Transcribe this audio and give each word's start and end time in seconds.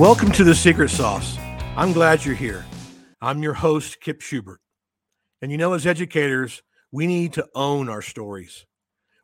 Welcome 0.00 0.32
to 0.32 0.44
the 0.44 0.54
Secret 0.54 0.88
Sauce. 0.88 1.36
I'm 1.76 1.92
glad 1.92 2.24
you're 2.24 2.34
here. 2.34 2.64
I'm 3.20 3.42
your 3.42 3.52
host, 3.52 4.00
Kip 4.00 4.22
Schubert. 4.22 4.62
And 5.42 5.52
you 5.52 5.58
know, 5.58 5.74
as 5.74 5.86
educators, 5.86 6.62
we 6.90 7.06
need 7.06 7.34
to 7.34 7.46
own 7.54 7.90
our 7.90 8.00
stories. 8.00 8.64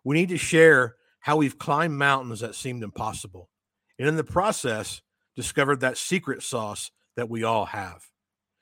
We 0.04 0.16
need 0.16 0.28
to 0.28 0.36
share 0.36 0.96
how 1.20 1.38
we've 1.38 1.56
climbed 1.56 1.96
mountains 1.96 2.40
that 2.40 2.54
seemed 2.54 2.82
impossible. 2.82 3.48
And 3.98 4.06
in 4.06 4.16
the 4.16 4.22
process, 4.22 5.00
discovered 5.34 5.80
that 5.80 5.96
secret 5.96 6.42
sauce 6.42 6.90
that 7.16 7.30
we 7.30 7.42
all 7.42 7.64
have. 7.64 8.02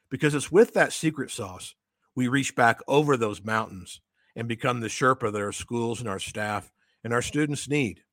Because 0.09 0.37
it's 0.37 0.53
with 0.53 0.73
that 0.75 0.93
secret 0.93 1.33
sauce 1.33 1.75
we 2.15 2.29
reach 2.29 2.55
back 2.55 2.79
over 2.87 3.17
those 3.17 3.43
mountains 3.43 4.01
and 4.37 4.47
become 4.47 4.79
the 4.79 4.87
Sherpa 4.87 5.33
that 5.33 5.43
our 5.43 5.51
schools 5.51 5.99
and 5.99 6.09
our 6.09 6.21
staff 6.21 6.71
and 7.03 7.13
our 7.13 7.23
students 7.23 7.69
need. 7.69 8.04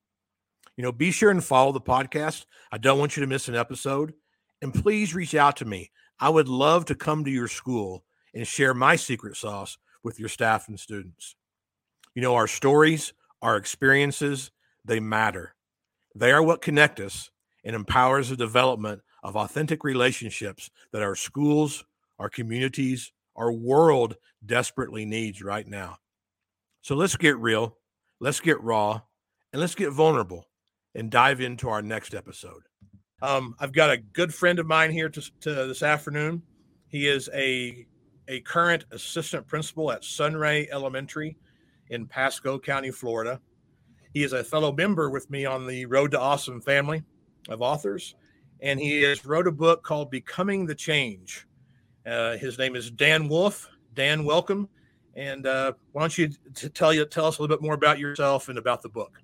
You 0.78 0.84
know, 0.84 0.92
be 0.92 1.12
sure 1.12 1.32
and 1.32 1.44
follow 1.44 1.72
the 1.72 1.82
podcast. 1.82 2.46
I 2.72 2.78
don't 2.78 3.00
want 3.00 3.16
you 3.16 3.22
to 3.22 3.28
miss 3.28 3.48
an 3.48 3.56
episode. 3.56 4.14
And 4.62 4.74
please 4.74 5.16
reach 5.16 5.36
out 5.36 5.58
to 5.58 5.66
me. 5.66 5.92
I 6.20 6.30
would 6.30 6.48
love 6.48 6.86
to 6.86 6.96
come 6.96 7.26
to 7.26 7.32
your 7.32 7.48
school 7.48 8.06
and 8.34 8.48
share 8.48 8.74
my 8.74 8.96
secret 8.96 9.36
sauce 9.36 9.78
with 10.04 10.20
your 10.20 10.30
staff 10.30 10.68
and 10.68 10.80
students. 10.80 11.36
You 12.16 12.22
know, 12.22 12.36
our 12.36 12.48
stories, 12.48 13.14
our 13.42 13.58
experiences, 13.58 14.52
they 14.86 15.00
matter. 15.00 15.56
They 16.16 16.32
are 16.32 16.44
what 16.44 16.62
connect 16.62 17.00
us 17.00 17.32
and 17.64 17.76
empowers 17.76 18.30
the 18.30 18.36
development 18.36 19.02
of 19.24 19.36
authentic 19.36 19.84
relationships 19.84 20.70
that 20.92 21.02
our 21.02 21.16
schools, 21.16 21.84
our 22.20 22.30
communities, 22.30 23.12
our 23.36 23.52
world 23.52 24.16
desperately 24.46 25.06
needs 25.06 25.42
right 25.42 25.68
now. 25.68 25.98
So 26.82 26.96
let's 26.96 27.16
get 27.16 27.38
real, 27.38 27.78
let's 28.20 28.40
get 28.40 28.62
raw, 28.62 29.02
and 29.54 29.60
let's 29.60 29.76
get 29.76 29.92
vulnerable 29.92 30.48
and 30.96 31.10
dive 31.10 31.42
into 31.42 31.70
our 31.70 31.82
next 31.82 32.14
episode. 32.14 32.64
Um, 33.22 33.56
I've 33.60 33.74
got 33.74 33.92
a 33.92 33.98
good 33.98 34.34
friend 34.34 34.60
of 34.60 34.66
mine 34.66 34.92
here 34.92 35.10
to, 35.10 35.22
to 35.42 35.54
this 35.68 35.84
afternoon. 35.84 36.42
He 36.88 37.08
is 37.08 37.30
a 37.34 37.86
a 38.28 38.40
current 38.42 38.86
assistant 38.92 39.46
principal 39.48 39.92
at 39.92 40.04
Sunray 40.04 40.68
Elementary 40.72 41.38
in 41.90 42.06
Pasco 42.06 42.58
County, 42.58 42.92
Florida. 42.92 43.42
He 44.14 44.24
is 44.24 44.34
a 44.34 44.44
fellow 44.44 44.72
member 44.72 45.10
with 45.10 45.30
me 45.30 45.46
on 45.46 45.68
the 45.68 45.86
Road 45.86 46.12
to 46.12 46.20
Awesome 46.20 46.62
family 46.62 47.04
of 47.50 47.62
authors, 47.62 48.16
and 48.62 48.80
he 48.80 49.02
has 49.02 49.26
wrote 49.26 49.48
a 49.48 49.52
book 49.52 49.84
called 49.84 50.12
Becoming 50.12 50.66
the 50.66 50.76
Change. 50.76 51.48
Uh, 52.06 52.38
his 52.38 52.58
name 52.58 52.76
is 52.76 52.90
Dan 52.92 53.28
Wolfe. 53.28 53.70
Dan, 53.94 54.24
welcome. 54.24 54.70
And 55.16 55.46
uh, 55.46 55.74
why 55.92 56.04
don't 56.04 56.18
you 56.18 56.30
t- 56.56 56.70
tell 56.70 56.94
you 56.94 57.06
tell 57.06 57.26
us 57.26 57.38
a 57.38 57.42
little 57.42 57.56
bit 57.56 57.64
more 57.64 57.74
about 57.74 58.00
yourself 58.00 58.48
and 58.48 58.58
about 58.58 58.82
the 58.82 58.90
book? 58.90 59.22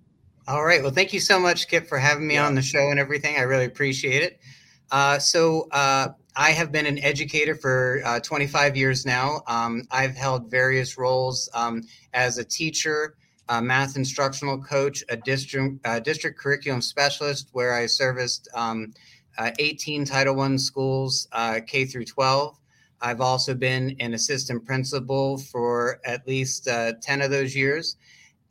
All 0.48 0.64
right. 0.64 0.82
Well, 0.82 0.94
thank 0.94 1.12
you 1.12 1.20
so 1.20 1.42
much, 1.42 1.68
Kip, 1.68 1.88
for 1.88 1.98
having 1.98 2.26
me 2.26 2.36
yeah. 2.36 2.48
on 2.48 2.56
the 2.56 2.62
show 2.62 2.90
and 2.90 2.98
everything. 2.98 3.36
I 3.36 3.42
really 3.42 3.66
appreciate 3.66 4.24
it. 4.24 4.40
Uh, 4.90 5.20
so, 5.20 5.68
uh, 5.72 6.08
I 6.38 6.52
have 6.52 6.72
been 6.72 6.86
an 6.86 7.00
educator 7.00 7.54
for 7.54 8.02
uh, 8.06 8.22
25 8.22 8.78
years 8.78 9.06
now. 9.06 9.42
Um, 9.48 9.84
I've 9.92 10.16
held 10.16 10.50
various 10.50 10.98
roles 10.98 11.50
um, 11.54 11.84
as 12.14 12.38
a 12.38 12.46
teacher, 12.46 13.16
a 13.50 13.62
math 13.62 13.98
instructional 13.98 14.62
coach, 14.62 15.04
a 15.10 15.18
district 15.18 15.84
district 16.04 16.40
curriculum 16.40 16.82
specialist, 16.82 17.50
where 17.52 17.74
I 17.74 17.88
serviced 17.88 18.48
um, 18.54 18.94
uh, 19.38 19.52
18 19.60 20.06
Title 20.06 20.40
I 20.40 20.56
schools, 20.56 21.28
uh, 21.34 21.60
K 21.66 21.86
through 21.86 22.06
12. 22.06 22.56
I've 23.02 23.20
also 23.20 23.54
been 23.54 23.98
an 24.00 24.14
assistant 24.14 24.64
principal 24.64 25.40
for 25.40 26.00
at 26.06 26.26
least 26.26 26.70
uh, 26.70 26.94
10 27.02 27.22
of 27.24 27.32
those 27.32 27.54
years 27.54 27.98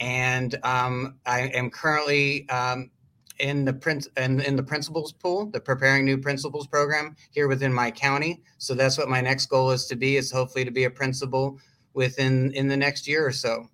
and 0.00 0.58
um, 0.62 1.16
I 1.26 1.42
am 1.48 1.70
currently 1.70 2.48
um, 2.48 2.90
in 3.38 3.64
the 3.64 4.08
in, 4.16 4.40
in 4.40 4.56
the 4.56 4.62
principals 4.62 5.12
pool, 5.12 5.46
the 5.46 5.60
preparing 5.60 6.04
new 6.04 6.18
principals 6.18 6.66
program 6.66 7.16
here 7.30 7.48
within 7.48 7.72
my 7.72 7.90
county. 7.90 8.42
So 8.58 8.74
that's 8.74 8.98
what 8.98 9.08
my 9.08 9.20
next 9.20 9.46
goal 9.46 9.70
is 9.70 9.86
to 9.86 9.96
be 9.96 10.16
is 10.16 10.30
hopefully 10.30 10.64
to 10.64 10.70
be 10.70 10.84
a 10.84 10.90
principal 10.90 11.58
within 11.94 12.52
in 12.52 12.68
the 12.68 12.76
next 12.76 13.06
year 13.06 13.26
or 13.26 13.32
so. 13.32 13.68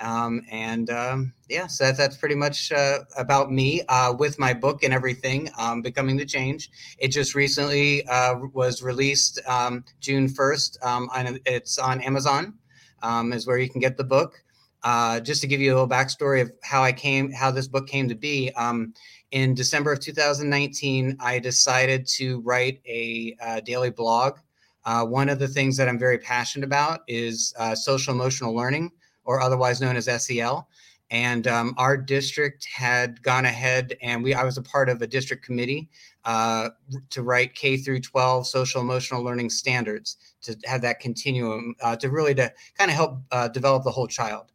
Um, 0.00 0.42
and 0.50 0.90
um, 0.90 1.32
yeah, 1.48 1.66
so 1.66 1.84
that's, 1.84 1.98
that's 1.98 2.16
pretty 2.16 2.36
much 2.36 2.70
uh, 2.70 3.00
about 3.16 3.50
me 3.50 3.82
uh, 3.88 4.14
with 4.16 4.38
my 4.38 4.54
book 4.54 4.84
and 4.84 4.94
everything, 4.94 5.50
um, 5.58 5.82
Becoming 5.82 6.16
the 6.16 6.24
Change. 6.24 6.70
It 6.98 7.08
just 7.08 7.34
recently 7.34 8.06
uh, 8.06 8.36
was 8.52 8.80
released 8.80 9.40
um, 9.46 9.84
June 10.00 10.28
1st. 10.28 10.84
Um, 10.86 11.10
and 11.16 11.40
it's 11.46 11.78
on 11.78 12.00
Amazon, 12.02 12.54
um, 13.02 13.32
is 13.32 13.46
where 13.46 13.58
you 13.58 13.68
can 13.68 13.80
get 13.80 13.96
the 13.96 14.04
book. 14.04 14.40
Uh, 14.84 15.18
just 15.18 15.40
to 15.40 15.48
give 15.48 15.60
you 15.60 15.72
a 15.72 15.74
little 15.74 15.88
backstory 15.88 16.40
of 16.40 16.52
how 16.62 16.84
I 16.84 16.92
came, 16.92 17.32
how 17.32 17.50
this 17.50 17.66
book 17.66 17.88
came 17.88 18.08
to 18.08 18.14
be. 18.14 18.52
Um, 18.52 18.94
in 19.32 19.54
December 19.54 19.92
of 19.92 20.00
2019, 20.00 21.16
I 21.20 21.38
decided 21.38 22.06
to 22.14 22.40
write 22.40 22.80
a 22.86 23.36
uh, 23.42 23.60
daily 23.60 23.90
blog. 23.90 24.38
Uh, 24.84 25.04
one 25.04 25.28
of 25.28 25.38
the 25.38 25.48
things 25.48 25.76
that 25.76 25.88
I'm 25.88 25.98
very 25.98 26.18
passionate 26.18 26.64
about 26.64 27.00
is 27.08 27.52
uh, 27.58 27.74
social 27.74 28.14
emotional 28.14 28.54
learning, 28.54 28.92
or 29.24 29.40
otherwise 29.40 29.80
known 29.80 29.96
as 29.96 30.08
SEL. 30.24 30.68
And 31.10 31.46
um, 31.46 31.74
our 31.76 31.96
district 31.96 32.66
had 32.72 33.22
gone 33.22 33.46
ahead, 33.46 33.96
and 34.02 34.22
we 34.22 34.34
I 34.34 34.44
was 34.44 34.58
a 34.58 34.62
part 34.62 34.88
of 34.88 35.02
a 35.02 35.06
district 35.06 35.44
committee 35.44 35.88
uh, 36.24 36.70
to 37.10 37.22
write 37.22 37.54
K 37.54 37.78
through 37.78 38.00
12 38.00 38.46
social 38.46 38.80
emotional 38.80 39.22
learning 39.22 39.50
standards 39.50 40.18
to 40.42 40.56
have 40.66 40.82
that 40.82 41.00
continuum 41.00 41.74
uh, 41.82 41.96
to 41.96 42.10
really 42.10 42.34
to 42.34 42.52
kind 42.76 42.90
of 42.90 42.96
help 42.96 43.52
develop 43.52 43.84
the 43.84 43.90
whole 43.90 44.06
child. 44.06 44.52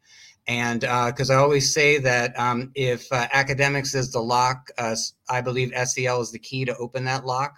And 0.47 0.81
because 0.81 1.29
uh, 1.29 1.35
I 1.35 1.37
always 1.37 1.73
say 1.73 1.97
that 1.99 2.37
um, 2.37 2.71
if 2.75 3.11
uh, 3.11 3.27
academics 3.31 3.95
is 3.95 4.11
the 4.11 4.19
lock, 4.19 4.69
uh, 4.77 4.95
I 5.29 5.41
believe 5.41 5.71
SEL 5.85 6.21
is 6.21 6.31
the 6.31 6.39
key 6.39 6.65
to 6.65 6.75
open 6.77 7.05
that 7.05 7.25
lock 7.25 7.55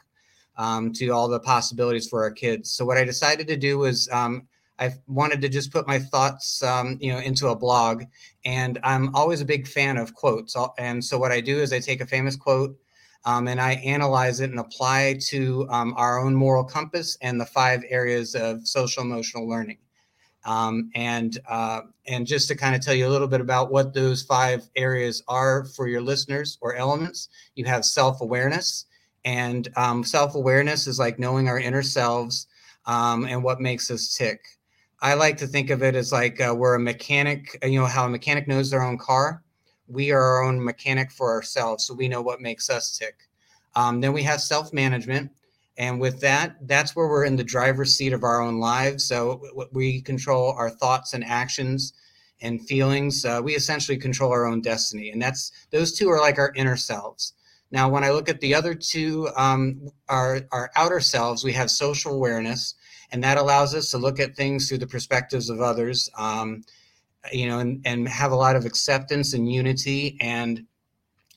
um, 0.57 0.93
to 0.93 1.09
all 1.09 1.27
the 1.27 1.39
possibilities 1.39 2.07
for 2.07 2.23
our 2.23 2.31
kids. 2.31 2.71
So 2.71 2.85
what 2.85 2.97
I 2.97 3.03
decided 3.03 3.47
to 3.47 3.57
do 3.57 3.79
was 3.79 4.07
um, 4.11 4.47
I 4.77 4.93
wanted 5.07 5.41
to 5.41 5.49
just 5.49 5.71
put 5.71 5.87
my 5.87 5.97
thoughts, 5.97 6.61
um, 6.61 6.97
you 7.01 7.11
know, 7.11 7.19
into 7.19 7.47
a 7.47 7.55
blog. 7.55 8.03
And 8.45 8.77
I'm 8.83 9.13
always 9.15 9.41
a 9.41 9.45
big 9.45 9.67
fan 9.67 9.97
of 9.97 10.13
quotes. 10.13 10.55
And 10.77 11.03
so 11.03 11.17
what 11.17 11.31
I 11.31 11.41
do 11.41 11.59
is 11.59 11.73
I 11.73 11.79
take 11.79 12.01
a 12.01 12.05
famous 12.05 12.35
quote. 12.35 12.77
Um, 13.27 13.47
and 13.47 13.59
I 13.59 13.73
analyze 13.77 14.39
it 14.39 14.51
and 14.51 14.59
apply 14.59 15.17
to 15.29 15.67
um, 15.71 15.95
our 15.97 16.19
own 16.19 16.35
moral 16.35 16.63
compass 16.63 17.17
and 17.21 17.41
the 17.41 17.45
five 17.47 17.83
areas 17.89 18.35
of 18.35 18.67
social 18.67 19.01
emotional 19.01 19.49
learning. 19.49 19.77
Um, 20.45 20.91
and 20.93 21.37
uh, 21.49 21.81
and 22.07 22.27
just 22.27 22.47
to 22.49 22.55
kind 22.55 22.75
of 22.75 22.81
tell 22.81 22.93
you 22.93 23.07
a 23.07 23.09
little 23.09 23.27
bit 23.27 23.41
about 23.41 23.71
what 23.71 23.93
those 23.93 24.21
five 24.21 24.69
areas 24.75 25.23
are 25.27 25.65
for 25.65 25.87
your 25.87 26.01
listeners 26.01 26.57
or 26.61 26.75
elements, 26.75 27.29
you 27.55 27.65
have 27.65 27.83
self 27.83 28.21
awareness, 28.21 28.85
and 29.25 29.67
um, 29.75 30.03
self 30.03 30.35
awareness 30.35 30.85
is 30.85 30.99
like 30.99 31.17
knowing 31.17 31.47
our 31.47 31.59
inner 31.59 31.81
selves 31.81 32.47
um, 32.85 33.25
and 33.25 33.43
what 33.43 33.59
makes 33.59 33.89
us 33.89 34.15
tick. 34.15 34.45
I 35.01 35.15
like 35.15 35.37
to 35.37 35.47
think 35.47 35.71
of 35.71 35.83
it 35.83 35.95
as 35.95 36.11
like 36.11 36.39
uh, 36.39 36.53
we're 36.55 36.75
a 36.75 36.79
mechanic. 36.79 37.57
You 37.63 37.79
know 37.79 37.87
how 37.87 38.05
a 38.05 38.09
mechanic 38.09 38.47
knows 38.47 38.69
their 38.69 38.83
own 38.83 38.99
car. 38.99 39.41
We 39.87 40.11
are 40.11 40.21
our 40.21 40.43
own 40.43 40.63
mechanic 40.63 41.11
for 41.11 41.31
ourselves, 41.31 41.85
so 41.85 41.95
we 41.95 42.07
know 42.07 42.21
what 42.21 42.39
makes 42.39 42.69
us 42.69 42.97
tick. 42.97 43.15
Um, 43.75 43.99
then 43.99 44.13
we 44.13 44.23
have 44.23 44.41
self 44.41 44.71
management 44.73 45.31
and 45.77 45.99
with 45.99 46.21
that, 46.21 46.55
that's 46.61 46.95
where 46.95 47.07
we're 47.07 47.25
in 47.25 47.35
the 47.35 47.43
driver's 47.43 47.95
seat 47.95 48.13
of 48.13 48.23
our 48.23 48.41
own 48.41 48.59
lives. 48.59 49.03
So 49.05 49.41
we 49.71 50.01
control 50.01 50.53
our 50.53 50.69
thoughts 50.69 51.13
and 51.13 51.23
actions 51.23 51.93
and 52.41 52.65
feelings. 52.65 53.25
Uh, 53.25 53.41
we 53.43 53.55
essentially 53.55 53.97
control 53.97 54.31
our 54.31 54.45
own 54.45 54.61
destiny. 54.61 55.11
And 55.11 55.21
that's 55.21 55.51
those 55.71 55.97
two 55.97 56.09
are 56.09 56.19
like 56.19 56.37
our 56.37 56.53
inner 56.55 56.77
selves. 56.77 57.33
Now, 57.71 57.89
when 57.89 58.03
I 58.03 58.11
look 58.11 58.29
at 58.29 58.39
the 58.39 58.55
other 58.55 58.73
two, 58.73 59.29
um, 59.35 59.89
our, 60.07 60.41
our 60.51 60.71
outer 60.75 60.99
selves, 61.01 61.43
we 61.43 61.51
have 61.53 61.69
social 61.69 62.13
awareness, 62.13 62.75
and 63.11 63.23
that 63.23 63.37
allows 63.37 63.75
us 63.75 63.91
to 63.91 63.97
look 63.97 64.19
at 64.19 64.35
things 64.35 64.69
through 64.69 64.77
the 64.77 64.87
perspectives 64.87 65.49
of 65.49 65.59
others, 65.59 66.09
um, 66.17 66.63
you 67.33 67.47
know, 67.47 67.59
and, 67.59 67.81
and 67.85 68.07
have 68.07 68.31
a 68.31 68.35
lot 68.35 68.55
of 68.55 68.65
acceptance 68.65 69.33
and 69.33 69.51
unity 69.51 70.17
and 70.21 70.65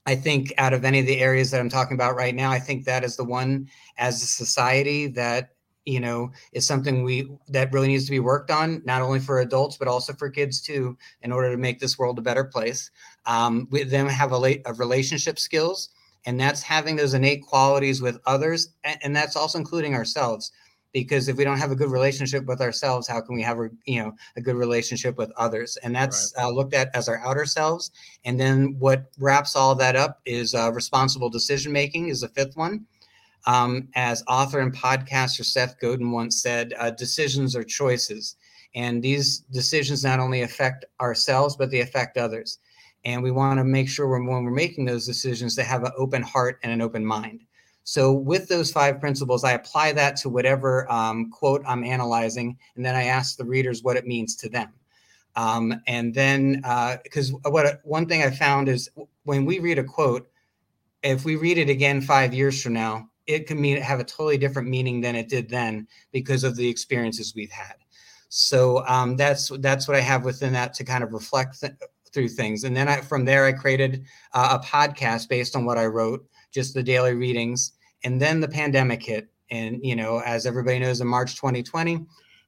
I 0.08 0.14
think 0.14 0.54
out 0.56 0.72
of 0.72 0.86
any 0.86 1.00
of 1.00 1.06
the 1.06 1.20
areas 1.20 1.50
that 1.50 1.60
I'm 1.60 1.68
talking 1.68 1.94
about 1.94 2.16
right 2.16 2.34
now, 2.34 2.50
I 2.50 2.58
think 2.58 2.86
that 2.86 3.04
is 3.04 3.14
the 3.14 3.24
one 3.24 3.68
as 3.98 4.22
a 4.22 4.26
society 4.26 5.06
that 5.08 5.50
you 5.84 6.00
know 6.00 6.30
is 6.52 6.66
something 6.66 7.02
we 7.02 7.30
that 7.48 7.74
really 7.74 7.88
needs 7.88 8.06
to 8.06 8.10
be 8.10 8.18
worked 8.18 8.50
on, 8.50 8.80
not 8.86 9.02
only 9.02 9.20
for 9.20 9.40
adults 9.40 9.76
but 9.76 9.86
also 9.86 10.14
for 10.14 10.30
kids 10.30 10.62
too, 10.62 10.96
in 11.20 11.30
order 11.30 11.50
to 11.50 11.58
make 11.58 11.78
this 11.78 11.98
world 11.98 12.18
a 12.18 12.22
better 12.22 12.44
place. 12.44 12.90
Um, 13.26 13.68
with 13.70 13.90
them 13.90 14.08
have 14.08 14.32
a, 14.32 14.38
late, 14.38 14.62
a 14.64 14.72
relationship 14.72 15.38
skills, 15.38 15.90
and 16.24 16.40
that's 16.40 16.62
having 16.62 16.96
those 16.96 17.12
innate 17.12 17.42
qualities 17.42 18.00
with 18.00 18.18
others, 18.24 18.70
and, 18.84 18.98
and 19.02 19.14
that's 19.14 19.36
also 19.36 19.58
including 19.58 19.94
ourselves 19.94 20.52
because 20.92 21.28
if 21.28 21.36
we 21.36 21.44
don't 21.44 21.58
have 21.58 21.70
a 21.70 21.76
good 21.76 21.90
relationship 21.90 22.46
with 22.46 22.60
ourselves 22.60 23.06
how 23.06 23.20
can 23.20 23.34
we 23.34 23.42
have 23.42 23.58
a 23.58 23.68
you 23.84 24.02
know 24.02 24.12
a 24.36 24.40
good 24.40 24.56
relationship 24.56 25.16
with 25.16 25.30
others? 25.36 25.76
And 25.82 25.94
that's 25.94 26.32
right. 26.36 26.44
uh, 26.44 26.50
looked 26.50 26.74
at 26.74 26.94
as 26.94 27.08
our 27.08 27.18
outer 27.18 27.46
selves. 27.46 27.90
And 28.24 28.38
then 28.38 28.76
what 28.78 29.10
wraps 29.18 29.56
all 29.56 29.74
that 29.76 29.96
up 29.96 30.20
is 30.24 30.54
uh, 30.54 30.72
responsible 30.72 31.30
decision 31.30 31.72
making 31.72 32.08
is 32.08 32.20
the 32.20 32.28
fifth 32.28 32.56
one. 32.56 32.86
Um, 33.46 33.88
as 33.94 34.24
author 34.26 34.60
and 34.60 34.74
podcaster 34.74 35.44
seth 35.44 35.78
godin 35.80 36.10
once 36.10 36.42
said 36.42 36.74
uh, 36.78 36.90
decisions 36.90 37.54
are 37.54 37.64
choices. 37.64 38.36
And 38.74 39.02
these 39.02 39.40
decisions 39.50 40.04
not 40.04 40.20
only 40.20 40.42
affect 40.42 40.84
ourselves 41.00 41.56
but 41.56 41.70
they 41.70 41.80
affect 41.80 42.16
others. 42.16 42.58
And 43.04 43.22
we 43.22 43.30
want 43.30 43.58
to 43.58 43.64
make 43.64 43.88
sure 43.88 44.08
when 44.08 44.26
we're 44.26 44.50
making 44.50 44.84
those 44.84 45.06
decisions 45.06 45.54
to 45.54 45.62
have 45.62 45.84
an 45.84 45.92
open 45.96 46.22
heart 46.22 46.58
and 46.62 46.72
an 46.72 46.82
open 46.82 47.06
mind 47.06 47.44
So, 47.88 48.12
with 48.12 48.48
those 48.48 48.70
five 48.70 49.00
principles, 49.00 49.44
I 49.44 49.52
apply 49.52 49.92
that 49.92 50.14
to 50.16 50.28
whatever 50.28 50.86
um, 50.92 51.30
quote 51.30 51.62
I'm 51.66 51.82
analyzing, 51.82 52.58
and 52.76 52.84
then 52.84 52.94
I 52.94 53.04
ask 53.04 53.38
the 53.38 53.46
readers 53.46 53.82
what 53.82 53.96
it 53.96 54.06
means 54.06 54.36
to 54.36 54.50
them. 54.50 54.74
Um, 55.36 55.80
and 55.86 56.12
then, 56.12 56.60
because 57.02 57.32
uh, 57.32 57.50
what 57.50 57.80
one 57.84 58.04
thing 58.04 58.22
I 58.22 58.30
found 58.30 58.68
is 58.68 58.90
when 59.24 59.46
we 59.46 59.58
read 59.58 59.78
a 59.78 59.84
quote, 59.84 60.28
if 61.02 61.24
we 61.24 61.36
read 61.36 61.56
it 61.56 61.70
again 61.70 62.02
five 62.02 62.34
years 62.34 62.62
from 62.62 62.74
now, 62.74 63.08
it 63.26 63.46
can 63.46 63.58
mean 63.58 63.78
have 63.78 64.00
a 64.00 64.04
totally 64.04 64.36
different 64.36 64.68
meaning 64.68 65.00
than 65.00 65.16
it 65.16 65.30
did 65.30 65.48
then 65.48 65.88
because 66.12 66.44
of 66.44 66.56
the 66.56 66.68
experiences 66.68 67.32
we've 67.34 67.50
had. 67.50 67.76
So 68.28 68.86
um, 68.86 69.16
that's 69.16 69.50
that's 69.60 69.88
what 69.88 69.96
I 69.96 70.00
have 70.00 70.26
within 70.26 70.52
that 70.52 70.74
to 70.74 70.84
kind 70.84 71.02
of 71.02 71.14
reflect 71.14 71.62
th- 71.62 71.72
through 72.12 72.28
things. 72.28 72.64
And 72.64 72.76
then 72.76 72.86
I, 72.86 73.00
from 73.00 73.24
there, 73.24 73.46
I 73.46 73.52
created 73.52 74.04
uh, 74.34 74.58
a 74.60 74.66
podcast 74.66 75.30
based 75.30 75.56
on 75.56 75.64
what 75.64 75.78
I 75.78 75.86
wrote, 75.86 76.28
just 76.52 76.74
the 76.74 76.82
daily 76.82 77.14
readings 77.14 77.72
and 78.04 78.20
then 78.20 78.40
the 78.40 78.48
pandemic 78.48 79.02
hit 79.02 79.28
and 79.50 79.84
you 79.84 79.96
know 79.96 80.20
as 80.20 80.46
everybody 80.46 80.78
knows 80.78 81.00
in 81.00 81.06
march 81.06 81.36
2020 81.36 82.04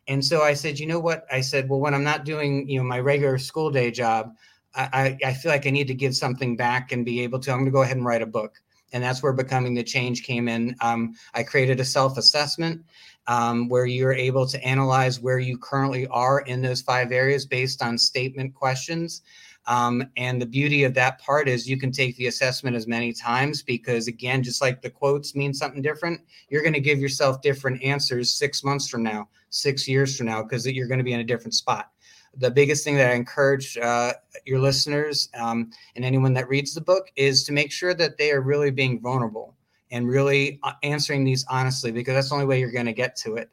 and 0.08 0.24
so 0.24 0.42
i 0.42 0.54
said 0.54 0.78
you 0.78 0.86
know 0.86 1.00
what? 1.00 1.26
I 1.32 1.40
said 1.40 1.68
well 1.68 1.80
when 1.80 1.94
i'm 1.94 2.04
not 2.04 2.24
doing 2.24 2.68
you 2.68 2.78
know 2.78 2.84
my 2.84 3.00
regular 3.00 3.38
school 3.38 3.70
day 3.70 3.90
job 3.90 4.34
i 4.74 5.16
i 5.24 5.32
feel 5.32 5.52
like 5.52 5.66
i 5.66 5.70
need 5.70 5.88
to 5.88 5.94
give 5.94 6.14
something 6.14 6.56
back 6.56 6.92
and 6.92 7.04
be 7.04 7.20
able 7.22 7.38
to 7.40 7.50
i'm 7.50 7.58
going 7.58 7.66
to 7.66 7.72
go 7.72 7.82
ahead 7.82 7.96
and 7.96 8.06
write 8.06 8.22
a 8.22 8.26
book. 8.26 8.60
And 8.92 9.04
that's 9.04 9.22
where 9.22 9.32
becoming 9.32 9.74
the 9.74 9.84
change 9.84 10.24
came 10.24 10.48
in. 10.48 10.74
Um, 10.80 11.14
i 11.34 11.42
created 11.42 11.78
a 11.78 11.84
self-assessment 11.84 12.82
um, 13.26 13.68
where 13.68 13.86
you're 13.86 14.12
able 14.12 14.46
to 14.46 14.62
analyze 14.64 15.20
where 15.20 15.38
you 15.38 15.56
currently 15.58 16.06
are 16.08 16.40
in 16.40 16.62
those 16.62 16.80
five 16.80 17.12
areas 17.12 17.46
based 17.46 17.82
on 17.82 17.96
statement 17.96 18.54
questions 18.54 19.22
um, 19.70 20.02
and 20.16 20.42
the 20.42 20.46
beauty 20.46 20.82
of 20.82 20.94
that 20.94 21.20
part 21.20 21.48
is 21.48 21.68
you 21.68 21.78
can 21.78 21.92
take 21.92 22.16
the 22.16 22.26
assessment 22.26 22.74
as 22.74 22.88
many 22.88 23.12
times 23.12 23.62
because, 23.62 24.08
again, 24.08 24.42
just 24.42 24.60
like 24.60 24.82
the 24.82 24.90
quotes 24.90 25.36
mean 25.36 25.54
something 25.54 25.80
different, 25.80 26.22
you're 26.48 26.62
going 26.62 26.74
to 26.74 26.80
give 26.80 26.98
yourself 26.98 27.40
different 27.40 27.80
answers 27.80 28.34
six 28.34 28.64
months 28.64 28.88
from 28.88 29.04
now, 29.04 29.28
six 29.50 29.86
years 29.86 30.16
from 30.16 30.26
now, 30.26 30.42
because 30.42 30.66
you're 30.66 30.88
going 30.88 30.98
to 30.98 31.04
be 31.04 31.12
in 31.12 31.20
a 31.20 31.24
different 31.24 31.54
spot. 31.54 31.92
The 32.36 32.50
biggest 32.50 32.82
thing 32.82 32.96
that 32.96 33.12
I 33.12 33.14
encourage 33.14 33.78
uh, 33.78 34.14
your 34.44 34.58
listeners 34.58 35.28
um, 35.38 35.70
and 35.94 36.04
anyone 36.04 36.34
that 36.34 36.48
reads 36.48 36.74
the 36.74 36.80
book 36.80 37.12
is 37.14 37.44
to 37.44 37.52
make 37.52 37.70
sure 37.70 37.94
that 37.94 38.18
they 38.18 38.32
are 38.32 38.40
really 38.40 38.72
being 38.72 39.00
vulnerable 39.00 39.54
and 39.92 40.08
really 40.08 40.58
uh, 40.64 40.72
answering 40.82 41.22
these 41.22 41.44
honestly, 41.48 41.92
because 41.92 42.14
that's 42.14 42.30
the 42.30 42.34
only 42.34 42.46
way 42.46 42.58
you're 42.58 42.72
going 42.72 42.86
to 42.86 42.92
get 42.92 43.14
to 43.18 43.36
it. 43.36 43.50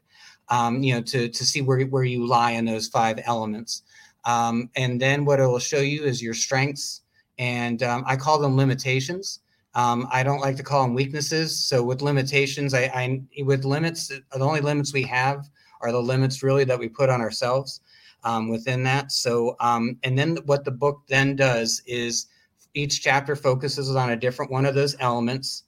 Um, 0.48 0.82
you 0.82 0.94
know, 0.94 1.02
to 1.02 1.28
to 1.28 1.44
see 1.44 1.60
where 1.60 1.78
where 1.82 2.04
you 2.04 2.26
lie 2.26 2.52
in 2.52 2.64
those 2.64 2.88
five 2.88 3.20
elements. 3.26 3.82
Um, 4.24 4.70
and 4.76 5.00
then 5.00 5.24
what 5.24 5.40
it 5.40 5.46
will 5.46 5.58
show 5.58 5.80
you 5.80 6.04
is 6.04 6.22
your 6.22 6.34
strengths. 6.34 7.02
And 7.38 7.82
um, 7.82 8.04
I 8.06 8.16
call 8.16 8.38
them 8.38 8.56
limitations. 8.56 9.40
Um, 9.74 10.08
I 10.10 10.22
don't 10.22 10.40
like 10.40 10.56
to 10.56 10.62
call 10.62 10.82
them 10.82 10.94
weaknesses. 10.94 11.58
So 11.58 11.82
with 11.82 12.02
limitations, 12.02 12.74
I, 12.74 12.84
I 12.84 13.42
with 13.42 13.64
limits, 13.64 14.08
the 14.08 14.24
only 14.40 14.60
limits 14.60 14.92
we 14.92 15.02
have 15.04 15.48
are 15.80 15.92
the 15.92 16.02
limits 16.02 16.42
really 16.42 16.64
that 16.64 16.78
we 16.78 16.88
put 16.88 17.10
on 17.10 17.20
ourselves 17.20 17.80
um, 18.24 18.48
within 18.48 18.82
that. 18.84 19.12
So 19.12 19.56
um, 19.60 19.98
and 20.02 20.18
then 20.18 20.38
what 20.46 20.64
the 20.64 20.70
book 20.70 21.02
then 21.08 21.36
does 21.36 21.82
is 21.86 22.26
each 22.74 23.02
chapter 23.02 23.36
focuses 23.36 23.94
on 23.94 24.10
a 24.10 24.16
different 24.16 24.50
one 24.50 24.66
of 24.66 24.74
those 24.74 24.96
elements. 25.00 25.64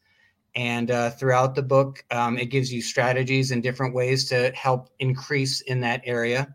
And 0.56 0.91
uh, 0.91 1.11
throughout 1.11 1.55
the 1.55 1.62
book, 1.62 2.05
um, 2.11 2.37
it 2.37 2.46
gives 2.46 2.73
you 2.73 2.82
strategies 2.82 3.53
and 3.53 3.62
different 3.62 3.94
ways 3.94 4.29
to 4.31 4.50
help 4.56 4.91
increase 4.99 5.61
in 5.62 5.81
that 5.81 6.03
area. 6.05 6.55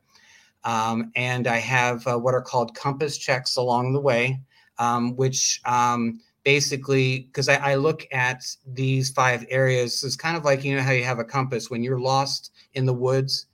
Um, 0.65 1.11
and 1.15 1.47
I 1.47 1.57
have 1.57 2.05
uh, 2.07 2.17
what 2.17 2.33
are 2.33 2.41
called 2.41 2.75
compass 2.75 3.17
checks 3.17 3.55
along 3.55 3.93
the 3.93 4.01
way, 4.01 4.41
um, 4.79 5.15
which 5.15 5.61
um, 5.63 6.19
basically, 6.43 7.19
because 7.19 7.47
I, 7.47 7.55
I, 7.57 7.75
look 7.75 8.07
at 8.11 8.43
these 8.65 9.11
five 9.11 9.45
areas, 9.49 10.03
it's 10.03 10.15
kind 10.15 10.35
of 10.35 10.43
like 10.43 10.63
you 10.63 10.75
know 10.75 10.81
how 10.81 10.91
you 10.91 11.03
have 11.03 11.19
a 11.19 11.23
compass 11.23 11.69
when 11.69 11.83
you're 11.83 11.99
lost 11.99 12.51
in 12.73 12.85
the 12.85 12.93
woods 12.93 13.45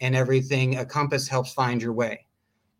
and 0.00 0.14
everything, 0.14 0.76
a 0.76 0.84
compass 0.84 1.26
helps 1.26 1.52
find 1.52 1.82
your 1.82 1.94
way. 1.94 2.26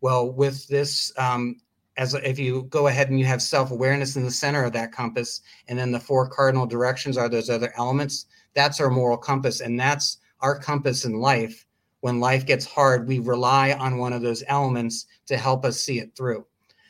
Well, 0.01 0.31
with 0.31 0.67
this, 0.67 1.11
um, 1.17 1.55
as 1.97 2.13
if 2.13 2.39
you 2.39 2.63
go 2.69 2.87
ahead 2.87 3.09
and 3.09 3.19
you 3.19 3.25
have 3.25 3.41
self 3.41 3.71
awareness 3.71 4.15
in 4.15 4.23
the 4.23 4.31
center 4.31 4.63
of 4.63 4.73
that 4.73 4.91
compass, 4.91 5.41
and 5.67 5.77
then 5.77 5.91
the 5.91 5.99
four 5.99 6.29
cardinal 6.29 6.65
directions 6.65 7.17
are 7.17 7.27
those 7.27 7.49
other 7.49 7.73
elements, 7.75 8.27
that's 8.53 8.79
our 8.79 8.89
moral 8.89 9.17
compass. 9.17 9.61
And 9.61 9.79
that's 9.79 10.19
our 10.41 10.57
compass 10.57 11.05
in 11.05 11.19
life 11.19 11.65
when 12.01 12.19
life 12.19 12.45
gets 12.45 12.65
hard, 12.65 13.07
we 13.07 13.19
rely 13.19 13.73
on 13.73 13.97
one 13.97 14.13
of 14.13 14.21
those 14.21 14.43
elements 14.47 15.05
to 15.27 15.37
help 15.37 15.65
us 15.65 15.79
see 15.79 15.99
it 15.99 16.15
through. 16.15 16.45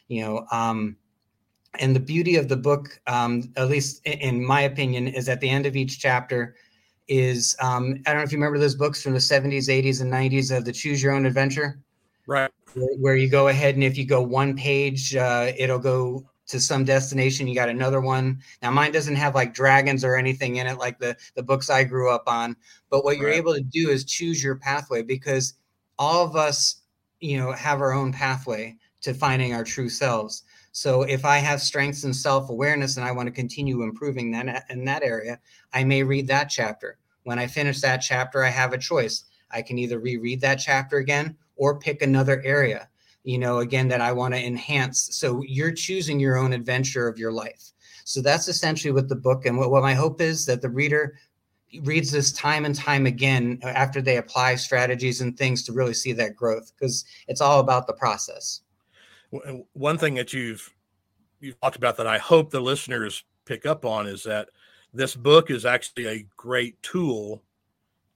You 0.08 0.22
know, 0.24 0.46
um, 0.52 0.98
and 1.80 1.96
the 1.96 2.00
beauty 2.00 2.36
of 2.36 2.48
the 2.48 2.58
book, 2.58 3.00
um, 3.08 3.52
at 3.56 3.70
least 3.70 4.06
in 4.06 4.44
my 4.44 4.62
opinion, 4.62 5.08
is 5.08 5.30
at 5.30 5.40
the 5.40 5.50
end 5.50 5.66
of 5.66 5.76
each 5.76 6.00
chapter 6.00 6.56
is 7.08 7.56
um, 7.60 8.02
I 8.06 8.12
don't 8.12 8.20
know 8.20 8.24
if 8.24 8.32
you 8.32 8.38
remember 8.38 8.60
those 8.60 8.76
books 8.76 9.02
from 9.02 9.14
the 9.14 9.20
70s, 9.20 9.68
80s, 9.68 10.02
and 10.02 10.12
90s 10.12 10.56
of 10.56 10.64
the 10.64 10.72
Choose 10.72 11.02
Your 11.02 11.14
Own 11.14 11.26
Adventure. 11.26 11.80
Right. 12.28 12.52
Where 12.76 13.16
you 13.16 13.28
go 13.28 13.48
ahead 13.48 13.74
and 13.74 13.84
if 13.84 13.98
you 13.98 14.06
go 14.06 14.22
one 14.22 14.56
page, 14.56 15.16
uh, 15.16 15.52
it'll 15.58 15.80
go 15.80 16.30
to 16.50 16.60
some 16.60 16.84
destination 16.84 17.48
you 17.48 17.56
got 17.56 17.70
another 17.70 18.02
one. 18.02 18.40
Now 18.62 18.72
mine 18.72 18.92
doesn't 18.92 19.16
have 19.16 19.36
like 19.36 19.54
dragons 19.54 20.04
or 20.04 20.16
anything 20.16 20.58
in 20.58 20.68
it 20.68 20.78
like 20.78 21.00
the 21.00 21.16
the 21.36 21.44
books 21.44 21.70
i 21.70 21.84
grew 21.84 22.12
up 22.12 22.24
on 22.28 22.56
but 22.90 23.04
what 23.04 23.18
you're 23.18 23.30
able 23.30 23.54
to 23.54 23.62
do 23.62 23.90
is 23.90 24.04
choose 24.04 24.44
your 24.44 24.56
pathway 24.56 25.02
because 25.04 25.54
all 25.98 26.26
of 26.26 26.36
us 26.36 26.82
you 27.20 27.38
know 27.38 27.52
have 27.52 27.82
our 27.82 27.94
own 27.94 28.12
pathway 28.12 28.76
to 29.02 29.14
finding 29.14 29.54
our 29.54 29.64
true 29.64 29.90
selves. 29.90 30.44
So 30.72 31.04
if 31.04 31.24
i 31.24 31.38
have 31.38 31.62
strengths 31.62 32.04
and 32.04 32.16
self-awareness 32.16 32.98
and 32.98 33.06
i 33.06 33.12
want 33.12 33.28
to 33.28 33.32
continue 33.32 33.84
improving 33.84 34.32
that 34.32 34.66
in 34.70 34.86
that 34.86 35.04
area 35.04 35.40
i 35.74 35.84
may 35.84 36.04
read 36.04 36.28
that 36.28 36.46
chapter. 36.46 36.98
When 37.24 37.40
i 37.40 37.48
finish 37.48 37.80
that 37.82 37.98
chapter 37.98 38.44
i 38.44 38.50
have 38.50 38.74
a 38.74 38.78
choice. 38.78 39.26
I 39.52 39.62
can 39.62 39.80
either 39.80 40.00
reread 40.00 40.42
that 40.42 40.56
chapter 40.56 40.98
again 40.98 41.36
or 41.56 41.80
pick 41.80 42.02
another 42.02 42.42
area 42.44 42.88
you 43.24 43.38
know, 43.38 43.60
again, 43.60 43.88
that 43.90 44.02
I 44.02 44.12
want 44.12 44.34
to 44.34 44.46
enhance. 44.46 45.10
So 45.12 45.44
you're 45.46 45.72
choosing 45.72 46.20
your 46.20 46.38
own 46.38 46.54
adventure 46.54 47.08
of 47.08 47.18
your 47.18 47.32
life. 47.32 47.72
So 48.06 48.22
that's 48.22 48.48
essentially 48.48 48.92
what 48.92 49.10
the 49.10 49.16
book 49.16 49.46
and 49.46 49.58
what, 49.58 49.72
what 49.72 49.84
my 49.84 49.94
hope 49.94 50.22
is 50.22 50.46
that 50.46 50.62
the 50.62 50.70
reader 50.70 51.16
reads 51.84 52.12
this 52.12 52.32
time 52.32 52.66
and 52.66 52.74
time 52.74 53.06
again 53.06 53.60
uh, 53.64 53.68
after 53.68 54.02
they 54.02 54.18
apply 54.18 54.56
strategies 54.56 55.22
and 55.22 55.38
things 55.38 55.64
to 55.64 55.74
really 55.74 55.94
see 55.94 56.14
that 56.14 56.36
growth 56.36 56.72
because 56.74 57.06
it's 57.28 57.42
all 57.42 57.60
about 57.60 57.86
the 57.86 57.94
process. 57.94 58.62
One 59.74 59.98
thing 59.98 60.16
that 60.16 60.34
you've 60.34 60.74
you've 61.40 61.60
talked 61.62 61.76
about 61.76 61.98
that 61.98 62.08
I 62.08 62.18
hope 62.18 62.50
the 62.50 62.60
listeners 62.60 63.24
pick 63.46 63.66
up 63.66 63.86
on 63.86 64.08
is 64.08 64.24
that 64.24 64.50
this 64.92 65.16
book 65.16 65.52
is 65.52 65.66
actually 65.66 66.08
a 66.08 66.26
great 66.36 66.82
tool 66.82 67.44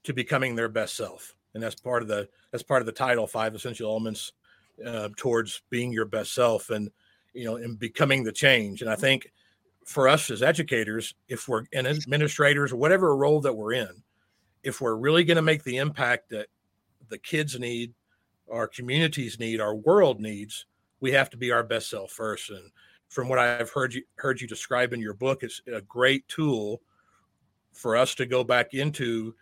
to 0.03 0.13
becoming 0.13 0.55
their 0.55 0.69
best 0.69 0.95
self, 0.95 1.35
and 1.53 1.61
that's 1.61 1.75
part 1.75 2.01
of 2.01 2.07
the 2.07 2.27
that's 2.51 2.63
part 2.63 2.81
of 2.81 2.87
the 2.87 2.91
title, 2.91 3.27
Five 3.27 3.53
Essential 3.53 3.91
Elements 3.91 4.31
uh, 4.85 5.09
towards 5.15 5.61
being 5.69 5.91
your 5.91 6.05
best 6.05 6.33
self 6.33 6.69
and 6.69 6.89
you 7.33 7.45
know 7.45 7.55
and 7.55 7.79
becoming 7.79 8.23
the 8.23 8.31
change. 8.31 8.81
And 8.81 8.89
i 8.89 8.95
think 8.95 9.31
for 9.85 10.07
us 10.07 10.29
as 10.31 10.41
educators 10.41 11.13
if 11.27 11.47
we're 11.47 11.65
in 11.71 11.85
administrators 11.85 12.73
whatever 12.73 13.15
role 13.15 13.41
that 13.41 13.53
we're 13.53 13.73
in 13.73 14.01
if 14.63 14.79
we're 14.79 14.95
really 14.95 15.25
going 15.25 15.35
to 15.35 15.41
make 15.41 15.63
the 15.63 15.77
impact 15.77 16.29
that 16.29 16.47
the 17.09 17.17
kids 17.17 17.59
need 17.59 17.93
our 18.51 18.67
communities 18.67 19.39
need 19.39 19.59
our 19.59 19.75
world 19.75 20.21
needs 20.21 20.65
we 21.01 21.11
have 21.11 21.29
to 21.29 21.37
be 21.37 21.51
our 21.51 21.63
best 21.63 21.89
self 21.89 22.11
first. 22.11 22.49
And 22.49 22.71
from 23.09 23.27
what 23.27 23.39
i've 23.39 23.69
heard 23.69 23.93
you 23.93 24.03
heard 24.15 24.41
you 24.41 24.47
describe 24.47 24.93
in 24.93 25.01
your 25.01 25.13
book 25.13 25.43
it's 25.43 25.61
a 25.71 25.81
great 25.81 26.27
tool 26.27 26.81
for 27.73 27.95
us 27.97 28.15
to 28.15 28.25
go 28.25 28.43
back 28.43 28.73
into 28.73 29.35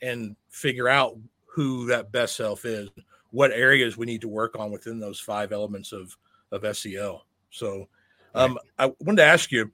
and 0.00 0.36
figure 0.48 0.88
out 0.88 1.18
who 1.46 1.86
that 1.86 2.12
best 2.12 2.36
self 2.36 2.64
is 2.64 2.88
what 3.30 3.50
areas 3.52 3.96
we 3.96 4.06
need 4.06 4.20
to 4.22 4.28
work 4.28 4.58
on 4.58 4.70
within 4.70 4.98
those 4.98 5.20
five 5.20 5.52
elements 5.52 5.92
of 5.92 6.16
of 6.50 6.64
SEL. 6.76 7.26
So, 7.50 7.88
um. 8.34 8.58
I 8.78 8.86
wanted 9.00 9.16
to 9.16 9.24
ask 9.24 9.52
you: 9.52 9.70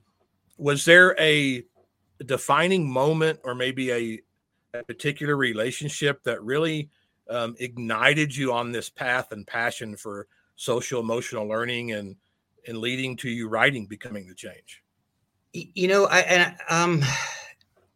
Was 0.57 0.85
there 0.85 1.15
a 1.19 1.63
defining 2.25 2.89
moment, 2.89 3.39
or 3.43 3.55
maybe 3.55 3.91
a, 3.91 4.21
a 4.73 4.83
particular 4.83 5.37
relationship 5.37 6.23
that 6.23 6.43
really 6.43 6.89
um, 7.29 7.55
ignited 7.59 8.35
you 8.35 8.51
on 8.53 8.71
this 8.71 8.89
path 8.89 9.31
and 9.31 9.47
passion 9.47 9.95
for 9.95 10.27
social 10.55 11.01
emotional 11.01 11.47
learning 11.47 11.93
and 11.93 12.15
and 12.67 12.77
leading 12.79 13.15
to 13.17 13.29
you 13.29 13.47
writing 13.47 13.85
becoming 13.85 14.27
the 14.27 14.35
change? 14.35 14.83
You 15.53 15.87
know, 15.87 16.05
I 16.05 16.19
and 16.19 16.55
um. 16.69 17.03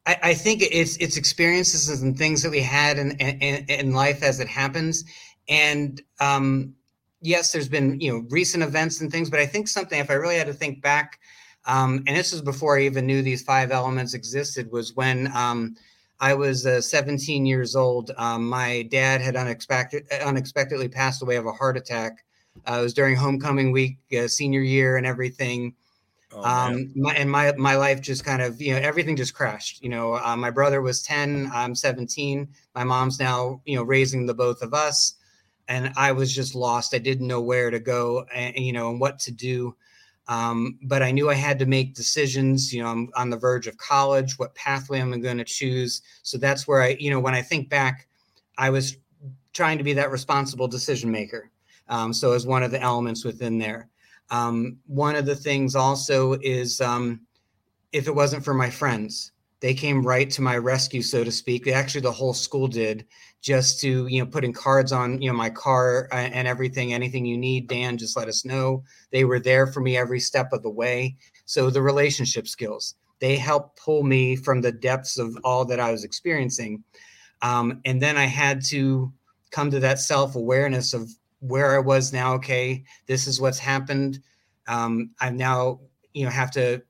I, 0.05 0.17
I 0.23 0.33
think 0.33 0.63
it's 0.63 0.97
it's 0.97 1.17
experiences 1.17 2.01
and 2.01 2.17
things 2.17 2.41
that 2.41 2.49
we 2.49 2.61
had 2.61 2.97
in, 2.97 3.11
in 3.19 3.65
in 3.65 3.91
life 3.93 4.23
as 4.23 4.39
it 4.39 4.47
happens, 4.47 5.03
and 5.49 6.01
um, 6.21 6.75
yes, 7.21 7.51
there's 7.51 7.67
been 7.67 7.99
you 7.99 8.11
know 8.11 8.25
recent 8.29 8.63
events 8.63 9.01
and 9.01 9.11
things, 9.11 9.29
but 9.29 9.39
I 9.39 9.45
think 9.45 9.67
something 9.67 9.99
if 9.99 10.09
I 10.09 10.13
really 10.13 10.37
had 10.37 10.47
to 10.47 10.53
think 10.53 10.81
back, 10.81 11.19
um, 11.65 12.03
and 12.07 12.15
this 12.15 12.31
was 12.31 12.41
before 12.41 12.77
I 12.77 12.83
even 12.83 13.05
knew 13.05 13.21
these 13.21 13.41
five 13.41 13.71
elements 13.71 14.13
existed, 14.13 14.71
was 14.71 14.95
when 14.95 15.31
um, 15.35 15.75
I 16.19 16.33
was 16.33 16.65
uh, 16.65 16.81
17 16.81 17.45
years 17.45 17.75
old. 17.75 18.11
Um, 18.17 18.47
my 18.47 18.83
dad 18.91 19.21
had 19.21 19.35
unexpected 19.35 20.05
unexpectedly 20.23 20.87
passed 20.87 21.21
away 21.21 21.35
of 21.35 21.45
a 21.45 21.51
heart 21.51 21.77
attack. 21.77 22.23
Uh, 22.67 22.77
it 22.79 22.83
was 22.83 22.93
during 22.93 23.15
homecoming 23.15 23.71
week, 23.71 23.97
uh, 24.17 24.27
senior 24.27 24.61
year, 24.61 24.97
and 24.97 25.05
everything. 25.05 25.75
Oh, 26.31 26.43
um, 26.43 26.91
my, 26.95 27.13
and 27.15 27.31
my 27.31 27.53
my 27.57 27.75
life 27.75 28.01
just 28.01 28.23
kind 28.23 28.41
of 28.41 28.61
you 28.61 28.73
know 28.73 28.79
everything 28.79 29.15
just 29.15 29.33
crashed. 29.33 29.81
You 29.81 29.89
know, 29.89 30.15
uh, 30.15 30.35
my 30.35 30.51
brother 30.51 30.81
was 30.81 31.01
ten, 31.01 31.49
I'm 31.53 31.73
17. 31.73 32.47
My 32.75 32.83
mom's 32.83 33.19
now 33.19 33.61
you 33.65 33.75
know 33.75 33.83
raising 33.83 34.25
the 34.25 34.33
both 34.33 34.61
of 34.61 34.73
us, 34.73 35.15
and 35.69 35.93
I 35.95 36.11
was 36.11 36.33
just 36.33 36.55
lost. 36.55 36.93
I 36.93 36.97
didn't 36.97 37.27
know 37.27 37.41
where 37.41 37.69
to 37.69 37.79
go, 37.79 38.25
and 38.33 38.57
you 38.57 38.73
know, 38.73 38.89
and 38.89 38.99
what 38.99 39.19
to 39.19 39.31
do. 39.31 39.75
Um, 40.27 40.77
but 40.83 41.01
I 41.01 41.11
knew 41.11 41.29
I 41.29 41.35
had 41.35 41.57
to 41.59 41.65
make 41.65 41.95
decisions. 41.95 42.73
You 42.73 42.83
know, 42.83 42.89
I'm 42.89 43.09
on 43.15 43.29
the 43.29 43.37
verge 43.37 43.67
of 43.67 43.77
college. 43.77 44.37
What 44.37 44.53
pathway 44.55 44.99
am 44.99 45.13
I 45.13 45.17
going 45.17 45.37
to 45.37 45.45
choose? 45.45 46.01
So 46.23 46.37
that's 46.37 46.67
where 46.67 46.81
I, 46.81 46.97
you 46.99 47.09
know, 47.09 47.19
when 47.19 47.33
I 47.33 47.41
think 47.41 47.69
back, 47.69 48.07
I 48.57 48.69
was 48.69 48.97
trying 49.53 49.77
to 49.77 49.83
be 49.83 49.93
that 49.93 50.11
responsible 50.11 50.67
decision 50.67 51.09
maker. 51.09 51.49
Um, 51.87 52.13
so 52.13 52.33
as 52.33 52.45
one 52.45 52.61
of 52.61 52.71
the 52.71 52.81
elements 52.81 53.25
within 53.25 53.57
there. 53.57 53.89
Um, 54.31 54.77
one 54.85 55.15
of 55.15 55.25
the 55.25 55.35
things 55.35 55.75
also 55.75 56.33
is 56.41 56.79
um, 56.81 57.21
if 57.91 58.07
it 58.07 58.13
wasn't 58.13 58.45
for 58.45 58.53
my 58.53 58.69
friends, 58.69 59.31
they 59.61 59.73
came 59.73 60.05
right 60.05 60.29
to 60.31 60.41
my 60.41 60.57
rescue, 60.57 61.01
so 61.01 61.23
to 61.23 61.31
speak. 61.31 61.67
Actually, 61.67 62.01
the 62.01 62.11
whole 62.11 62.33
school 62.33 62.67
did 62.67 63.05
just 63.41 63.79
to, 63.81 64.07
you 64.07 64.19
know, 64.19 64.25
putting 64.25 64.53
cards 64.53 64.91
on, 64.91 65.21
you 65.21 65.29
know, 65.29 65.37
my 65.37 65.49
car 65.49 66.07
uh, 66.11 66.15
and 66.15 66.47
everything. 66.47 66.93
Anything 66.93 67.25
you 67.25 67.37
need, 67.37 67.67
Dan, 67.67 67.97
just 67.97 68.15
let 68.15 68.27
us 68.27 68.45
know. 68.45 68.83
They 69.11 69.25
were 69.25 69.39
there 69.39 69.67
for 69.67 69.81
me 69.81 69.97
every 69.97 70.19
step 70.19 70.53
of 70.53 70.63
the 70.63 70.69
way. 70.69 71.17
So 71.45 71.69
the 71.69 71.81
relationship 71.81 72.47
skills, 72.47 72.95
they 73.19 73.35
helped 73.35 73.79
pull 73.79 74.03
me 74.03 74.35
from 74.35 74.61
the 74.61 74.71
depths 74.71 75.17
of 75.17 75.37
all 75.43 75.65
that 75.65 75.79
I 75.79 75.91
was 75.91 76.03
experiencing. 76.03 76.83
Um, 77.41 77.81
and 77.85 78.01
then 78.01 78.17
I 78.17 78.25
had 78.25 78.63
to 78.65 79.11
come 79.51 79.71
to 79.71 79.79
that 79.81 79.99
self 79.99 80.35
awareness 80.35 80.93
of 80.93 81.09
where 81.39 81.75
I 81.75 81.79
was 81.79 82.13
now. 82.13 82.33
Okay, 82.35 82.83
this 83.07 83.27
is 83.27 83.41
what's 83.41 83.59
happened. 83.59 84.19
Um, 84.67 85.11
I 85.19 85.31
now, 85.31 85.79
you 86.13 86.25
know, 86.25 86.31
have 86.31 86.51
to 86.51 86.81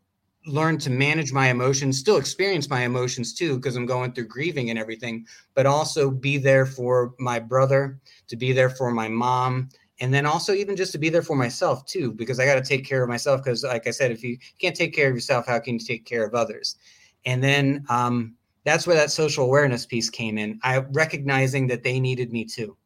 learn 0.46 0.78
to 0.80 0.90
manage 0.90 1.34
my 1.34 1.50
emotions, 1.50 2.00
still 2.00 2.18
experience 2.18 2.70
my 2.70 2.82
emotions 2.82 3.34
too, 3.34 3.56
because 3.56 3.76
I'm 3.76 3.86
going 3.86 4.14
through 4.14 4.28
grieving 4.28 4.70
and 4.70 4.80
everything, 4.80 5.26
but 5.54 5.66
also 5.66 6.10
be 6.10 6.38
there 6.38 6.66
for 6.66 7.14
my 7.20 7.40
brother, 7.40 8.00
to 8.28 8.36
be 8.36 8.52
there 8.52 8.70
for 8.70 8.92
my 8.92 9.08
mom, 9.08 9.70
and 10.00 10.14
then 10.14 10.26
also 10.26 10.54
even 10.54 10.76
just 10.76 10.92
to 10.94 10.98
be 10.98 11.10
there 11.10 11.22
for 11.22 11.36
myself 11.36 11.86
too, 11.86 12.14
because 12.14 12.40
I 12.40 12.46
got 12.46 12.56
to 12.56 12.62
take 12.62 12.86
care 12.86 13.04
of 13.04 13.10
myself. 13.10 13.44
Because, 13.44 13.64
like 13.64 13.86
I 13.86 13.92
said, 13.92 14.12
if 14.12 14.24
you 14.24 14.38
can't 14.60 14.76
take 14.76 14.94
care 14.94 15.10
of 15.10 15.16
yourself, 15.16 15.46
how 15.46 15.60
can 15.60 15.74
you 15.76 15.80
take 15.80 16.06
care 16.06 16.26
of 16.26 16.34
others? 16.34 16.78
And 17.26 17.44
then 17.44 17.86
um, 17.90 18.36
that's 18.64 18.88
where 18.88 18.96
that 18.96 19.12
social 19.12 19.44
awareness 19.44 19.86
piece 19.86 20.10
came 20.10 20.38
in. 20.38 20.60
I 20.64 20.78
recognizing 20.92 21.68
that 21.68 21.84
they 21.84 22.00
needed 22.00 22.32
me 22.32 22.46
too 22.46 22.78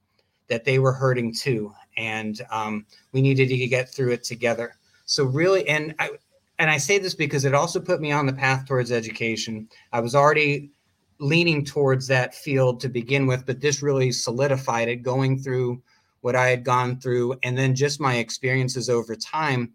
that 0.47 0.65
they 0.65 0.77
were 0.79 0.93
hurting 0.93 1.33
too, 1.33 1.73
and 1.97 2.41
um, 2.51 2.85
we 3.11 3.21
needed 3.21 3.47
to 3.49 3.67
get 3.67 3.89
through 3.89 4.11
it 4.11 4.23
together. 4.23 4.75
So 5.05 5.23
really, 5.23 5.67
and 5.67 5.95
I 5.99 6.11
and 6.59 6.69
I 6.69 6.77
say 6.77 6.97
this 6.97 7.15
because 7.15 7.45
it 7.45 7.53
also 7.53 7.79
put 7.79 8.01
me 8.01 8.11
on 8.11 8.25
the 8.25 8.33
path 8.33 8.67
towards 8.67 8.91
education. 8.91 9.67
I 9.91 9.99
was 9.99 10.15
already 10.15 10.71
leaning 11.19 11.63
towards 11.63 12.07
that 12.07 12.35
field 12.35 12.79
to 12.81 12.89
begin 12.89 13.27
with, 13.27 13.45
but 13.45 13.61
this 13.61 13.81
really 13.81 14.11
solidified 14.11 14.87
it. 14.87 14.97
Going 14.97 15.39
through 15.39 15.81
what 16.21 16.35
I 16.35 16.49
had 16.49 16.63
gone 16.63 16.99
through, 16.99 17.35
and 17.43 17.57
then 17.57 17.75
just 17.75 17.99
my 17.99 18.15
experiences 18.15 18.89
over 18.89 19.15
time, 19.15 19.73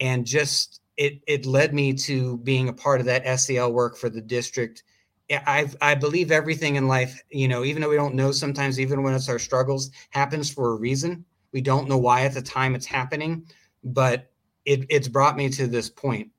and 0.00 0.24
just 0.26 0.80
it 0.96 1.20
it 1.26 1.46
led 1.46 1.74
me 1.74 1.92
to 1.92 2.38
being 2.38 2.68
a 2.68 2.72
part 2.72 3.00
of 3.00 3.06
that 3.06 3.40
SEL 3.40 3.72
work 3.72 3.96
for 3.96 4.08
the 4.08 4.20
district 4.20 4.82
I 5.30 5.70
I 5.80 5.94
believe 5.94 6.30
everything 6.30 6.76
in 6.76 6.88
life, 6.88 7.22
you 7.30 7.48
know, 7.48 7.64
even 7.64 7.80
though 7.80 7.88
we 7.88 7.96
don't 7.96 8.14
know 8.14 8.32
sometimes, 8.32 8.78
even 8.78 9.02
when 9.02 9.14
it's 9.14 9.28
our 9.28 9.38
struggles, 9.38 9.90
happens 10.10 10.50
for 10.50 10.70
a 10.70 10.76
reason. 10.76 11.24
We 11.52 11.60
don't 11.60 11.88
know 11.88 11.98
why 11.98 12.22
at 12.22 12.34
the 12.34 12.42
time 12.42 12.74
it's 12.74 12.86
happening, 12.86 13.46
but 13.82 14.30
it, 14.64 14.86
it's 14.88 15.08
brought 15.08 15.36
me 15.36 15.48
to 15.50 15.66
this 15.66 15.90
point. 15.90 16.30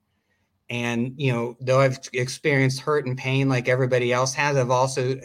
And 0.69 1.13
you 1.17 1.31
know, 1.31 1.57
though 1.61 1.79
I've 1.79 1.99
experienced 2.13 2.79
hurt 2.79 3.05
and 3.05 3.17
pain 3.17 3.49
like 3.49 3.69
everybody 3.69 4.11
else 4.11 4.33
has, 4.33 4.57
I've 4.57 4.71
also 4.71 5.19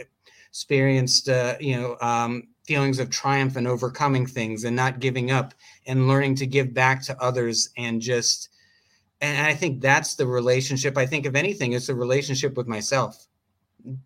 experienced 0.49 1.29
uh, 1.29 1.57
you 1.61 1.81
know 1.81 1.97
um, 2.01 2.49
feelings 2.65 2.99
of 2.99 3.11
triumph 3.11 3.57
and 3.57 3.67
overcoming 3.67 4.27
things 4.27 4.65
and 4.65 4.77
not 4.77 5.01
giving 5.01 5.31
up 5.31 5.55
and 5.87 6.09
learning 6.09 6.35
to 6.37 6.47
give 6.47 6.75
back 6.75 7.03
to 7.05 7.23
others 7.23 7.71
and 7.77 8.03
just 8.03 8.51
and 9.23 9.47
I 9.47 9.55
think 9.55 9.81
that's 9.81 10.15
the 10.15 10.27
relationship. 10.27 10.97
I 10.97 11.05
think 11.05 11.27
if 11.27 11.35
anything, 11.35 11.73
it's 11.73 11.91
a 11.91 11.95
relationship 11.95 12.57
with 12.57 12.67
myself 12.67 13.27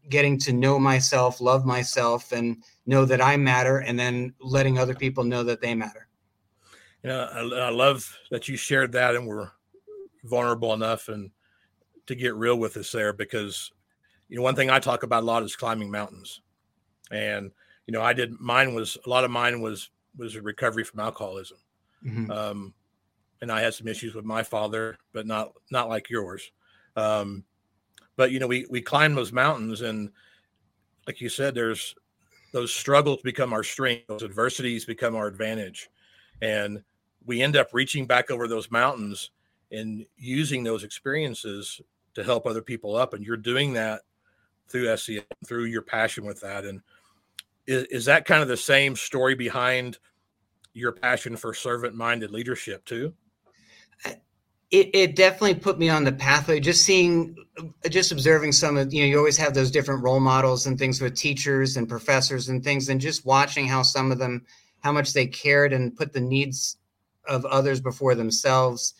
getting 0.08 0.38
to 0.38 0.52
know 0.52 0.78
myself, 0.78 1.40
love 1.40 1.64
myself, 1.64 2.32
and 2.32 2.62
know 2.86 3.04
that 3.04 3.20
I 3.20 3.36
matter, 3.36 3.78
and 3.78 3.98
then 3.98 4.34
letting 4.40 4.78
other 4.78 4.94
people 4.94 5.24
know 5.24 5.42
that 5.44 5.60
they 5.60 5.74
matter. 5.74 6.08
You 7.04 7.11
know, 7.11 7.28
I, 7.32 7.66
I 7.66 7.70
love 7.70 8.18
that 8.30 8.49
you 8.49 8.56
shared 8.56 8.92
that 8.92 9.14
and 9.14 9.26
were 9.26 9.52
vulnerable 10.25 10.73
enough 10.73 11.08
and 11.08 11.30
to 12.06 12.14
get 12.14 12.34
real 12.34 12.56
with 12.56 12.78
us 12.78 12.90
there 12.92 13.12
because 13.12 13.70
you 14.28 14.37
know 14.37 14.42
one 14.42 14.56
thing 14.56 14.70
I 14.70 14.78
talk 14.78 15.02
about 15.02 15.23
a 15.23 15.26
lot 15.26 15.42
is 15.42 15.54
climbing 15.54 15.90
mountains, 15.90 16.40
and 17.11 17.50
you 17.87 17.92
know 17.92 18.00
I 18.00 18.14
did 18.14 18.40
mine 18.40 18.75
was 18.75 18.96
a 19.04 19.08
lot 19.08 19.25
of 19.25 19.30
mine 19.30 19.61
was 19.61 19.90
was 20.16 20.34
a 20.34 20.42
recovery 20.42 20.82
from 20.82 21.00
alcoholism, 21.00 21.58
mm-hmm. 22.04 22.30
um, 22.30 22.75
and 23.42 23.52
I 23.52 23.61
had 23.61 23.75
some 23.75 23.87
issues 23.87 24.14
with 24.14 24.25
my 24.25 24.42
father, 24.42 24.96
but 25.12 25.26
not 25.26 25.52
not 25.70 25.90
like 25.90 26.08
yours. 26.08 26.50
Um, 26.96 27.44
but 28.16 28.30
you 28.30 28.38
know 28.38 28.46
we 28.46 28.66
we 28.70 28.80
climb 28.80 29.14
those 29.14 29.32
mountains 29.32 29.82
and 29.82 30.11
like 31.06 31.20
you 31.20 31.28
said 31.28 31.54
there's 31.54 31.94
those 32.52 32.73
struggles 32.73 33.20
become 33.23 33.52
our 33.52 33.64
strength 33.64 34.06
those 34.06 34.23
adversities 34.23 34.84
become 34.84 35.16
our 35.16 35.26
advantage 35.26 35.90
and 36.40 36.82
we 37.26 37.42
end 37.42 37.56
up 37.56 37.68
reaching 37.72 38.06
back 38.06 38.30
over 38.30 38.46
those 38.46 38.70
mountains 38.70 39.30
and 39.70 40.06
using 40.16 40.62
those 40.62 40.84
experiences 40.84 41.80
to 42.14 42.22
help 42.22 42.46
other 42.46 42.62
people 42.62 42.96
up. 42.96 43.14
And 43.14 43.24
you're 43.24 43.36
doing 43.36 43.72
that 43.74 44.02
through 44.68 44.96
SEL 44.96 45.22
through 45.46 45.64
your 45.64 45.82
passion 45.82 46.24
with 46.24 46.40
that. 46.40 46.64
And 46.64 46.80
is, 47.66 47.84
is 47.84 48.04
that 48.06 48.24
kind 48.24 48.42
of 48.42 48.48
the 48.48 48.56
same 48.56 48.96
story 48.96 49.34
behind 49.34 49.98
your 50.72 50.92
passion 50.92 51.36
for 51.36 51.54
servant 51.54 51.94
minded 51.94 52.30
leadership 52.30 52.84
too? 52.84 53.14
It, 54.70 54.90
it 54.92 55.16
definitely 55.16 55.54
put 55.54 55.78
me 55.78 55.88
on 55.88 56.02
the 56.02 56.12
pathway. 56.12 56.58
Just 56.58 56.84
seeing 56.84 57.36
just 57.88 58.10
observing 58.10 58.52
some 58.52 58.76
of 58.76 58.92
you 58.92 59.02
know 59.02 59.06
you 59.06 59.18
always 59.18 59.36
have 59.36 59.54
those 59.54 59.70
different 59.70 60.02
role 60.02 60.18
models 60.18 60.66
and 60.66 60.78
things 60.78 61.00
with 61.00 61.14
teachers 61.14 61.76
and 61.76 61.88
professors 61.88 62.48
and 62.48 62.64
things 62.64 62.88
and 62.88 63.00
just 63.00 63.24
watching 63.24 63.66
how 63.66 63.82
some 63.82 64.10
of 64.10 64.18
them 64.18 64.44
how 64.80 64.90
much 64.90 65.12
they 65.12 65.26
cared 65.26 65.72
and 65.72 65.94
put 65.96 66.12
the 66.12 66.20
needs 66.20 66.76
of 67.28 67.44
others 67.46 67.80
before 67.80 68.14
themselves. 68.14 68.94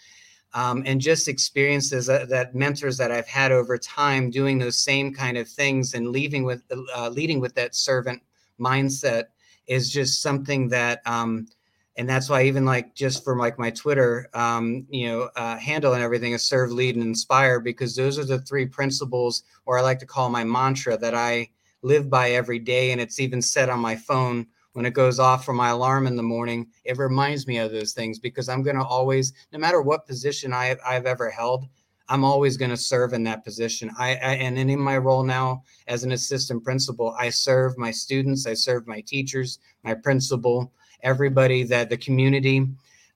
Um, 0.53 0.85
and 0.87 1.01
just 1.01 1.27
experiences 1.27 2.07
that, 2.07 2.29
that, 2.29 2.55
mentors 2.55 2.97
that 2.99 3.11
i've 3.11 3.27
had 3.27 3.51
over 3.51 3.77
time 3.77 4.31
doing 4.31 4.57
those 4.57 4.79
same 4.79 5.13
kind 5.13 5.37
of 5.37 5.49
things 5.49 5.95
and 5.95 6.11
leaving 6.11 6.45
with 6.45 6.63
uh, 6.97 7.09
leading 7.09 7.41
with 7.41 7.57
that 7.57 7.75
servant 7.75 8.23
mindset 8.61 9.25
is 9.67 9.91
just 9.91 10.23
something 10.23 10.69
that 10.69 11.03
um, 11.07 11.49
and 11.97 12.09
that's 12.09 12.29
why 12.29 12.43
even 12.43 12.65
like 12.65 12.95
just 12.95 13.25
for 13.25 13.37
like 13.37 13.59
my 13.59 13.71
twitter 13.71 14.29
um, 14.35 14.87
you 14.91 15.09
know 15.09 15.29
uh, 15.37 15.57
handle 15.57 15.95
and 15.95 16.03
everything 16.03 16.33
is 16.33 16.43
serve 16.43 16.71
lead 16.71 16.95
and 16.95 17.05
inspire 17.05 17.61
because 17.61 17.95
those 17.97 18.19
are 18.19 18.25
the 18.25 18.39
three 18.41 18.67
principles 18.67 19.45
or 19.67 19.79
i 19.79 19.83
like 19.83 19.99
to 19.99 20.07
call 20.07 20.29
my 20.29 20.45
mantra 20.45 20.97
that 20.97 21.15
i 21.15 21.49
live 21.83 22.09
by 22.09 22.31
every 22.31 22.59
day 22.59 22.93
and 22.93 23.01
it's 23.01 23.21
even 23.21 23.43
set 23.43 23.69
on 23.69 23.79
my 23.79 23.95
phone 23.95 24.47
when 24.75 24.87
it 24.87 24.93
goes 24.93 25.19
off 25.19 25.45
for 25.45 25.53
my 25.53 25.71
alarm 25.71 26.07
in 26.07 26.17
the 26.17 26.23
morning 26.23 26.67
it 26.85 26.99
reminds 26.99 27.47
me 27.47 27.59
of 27.59 27.73
those 27.73 27.93
things 27.93 28.19
because 28.19 28.49
i'm 28.49 28.63
going 28.63 28.77
to 28.77 28.85
always 28.85 29.33
no 29.53 29.59
matter 29.59 29.83
what 29.83 30.07
position 30.07 30.53
I 30.53 30.77
i've 30.87 31.07
ever 31.07 31.31
held 31.31 31.67
i'm 32.09 32.25
always 32.25 32.57
going 32.57 32.71
to 32.71 32.77
serve 32.77 33.13
in 33.13 33.25
that 33.25 33.45
position 33.45 33.91
I, 33.99 34.11
I 34.11 34.35
and 34.35 34.59
in 34.59 34.79
my 34.79 34.99
role 34.99 35.25
now 35.25 35.63
as 35.89 36.05
an 36.05 36.13
assistant 36.13 36.63
principal 36.63 37.17
i 37.19 37.31
serve 37.31 37.77
my 37.79 37.91
students 37.91 38.47
i 38.47 38.55
serve 38.55 38.87
my 38.87 39.01
teachers 39.01 39.59
my 39.83 39.95
principal 39.95 40.73
everybody 41.03 41.65
that 41.65 41.89
the 41.89 41.97
community 41.97 42.69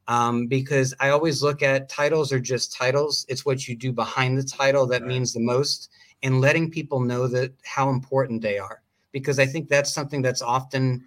um, 0.09 0.47
because 0.47 0.95
I 1.01 1.11
always 1.11 1.43
look 1.43 1.63
at 1.63 1.91
titles 1.91 2.33
are 2.33 2.41
just 2.41 2.73
titles. 2.73 3.27
It's 3.29 3.45
what 3.45 3.69
you 3.69 3.77
do 3.77 3.93
behind 3.93 4.39
the 4.39 4.43
title 4.43 4.87
that 4.87 5.03
right. 5.03 5.09
means 5.09 5.35
the 5.35 5.41
most, 5.41 5.91
and 6.23 6.41
letting 6.41 6.71
people 6.71 6.99
know 6.99 7.29
that 7.29 7.53
how 7.63 7.91
important 7.91 8.41
they 8.41 8.59
are. 8.59 8.83
Because 9.13 9.39
I 9.39 9.47
think 9.47 9.69
that's 9.69 9.93
something 9.93 10.23
that's 10.23 10.43
often, 10.43 11.05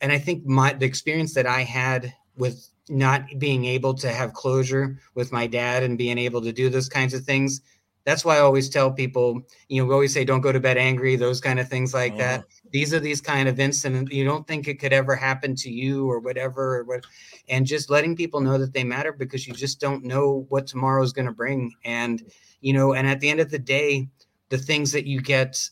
and 0.00 0.12
I 0.12 0.18
think 0.18 0.46
my 0.46 0.72
the 0.72 0.86
experience 0.86 1.34
that 1.34 1.46
I 1.46 1.62
had 1.62 2.12
with 2.36 2.68
not 2.88 3.26
being 3.38 3.64
able 3.64 3.94
to 3.94 4.10
have 4.10 4.32
closure 4.32 4.98
with 5.14 5.32
my 5.32 5.46
dad 5.46 5.82
and 5.82 5.98
being 5.98 6.18
able 6.18 6.40
to 6.40 6.52
do 6.52 6.70
those 6.70 6.88
kinds 6.88 7.12
of 7.12 7.24
things 7.24 7.60
that's 8.08 8.24
why 8.24 8.36
I 8.36 8.40
always 8.40 8.70
tell 8.70 8.90
people, 8.90 9.42
you 9.68 9.82
know, 9.82 9.86
we 9.86 9.92
always 9.92 10.14
say 10.14 10.24
don't 10.24 10.40
go 10.40 10.50
to 10.50 10.58
bed 10.58 10.78
angry, 10.78 11.14
those 11.14 11.42
kind 11.42 11.60
of 11.60 11.68
things 11.68 11.92
like 11.92 12.16
that. 12.16 12.40
Uh-huh. 12.40 12.68
These 12.72 12.94
are 12.94 13.00
these 13.00 13.20
kind 13.20 13.50
of 13.50 13.60
incidents 13.60 14.10
you 14.10 14.24
don't 14.24 14.46
think 14.46 14.66
it 14.66 14.80
could 14.80 14.94
ever 14.94 15.14
happen 15.14 15.54
to 15.56 15.70
you 15.70 16.10
or 16.10 16.18
whatever, 16.18 16.78
or 16.78 16.84
what, 16.84 17.04
and 17.50 17.66
just 17.66 17.90
letting 17.90 18.16
people 18.16 18.40
know 18.40 18.56
that 18.56 18.72
they 18.72 18.82
matter 18.82 19.12
because 19.12 19.46
you 19.46 19.52
just 19.52 19.78
don't 19.78 20.04
know 20.04 20.46
what 20.48 20.66
tomorrow 20.66 21.02
is 21.02 21.12
going 21.12 21.26
to 21.26 21.32
bring. 21.32 21.70
And 21.84 22.22
you 22.62 22.72
know, 22.72 22.94
and 22.94 23.06
at 23.06 23.20
the 23.20 23.28
end 23.28 23.40
of 23.40 23.50
the 23.50 23.58
day, 23.58 24.08
the 24.48 24.56
things 24.56 24.90
that 24.92 25.04
you 25.06 25.20
get 25.20 25.68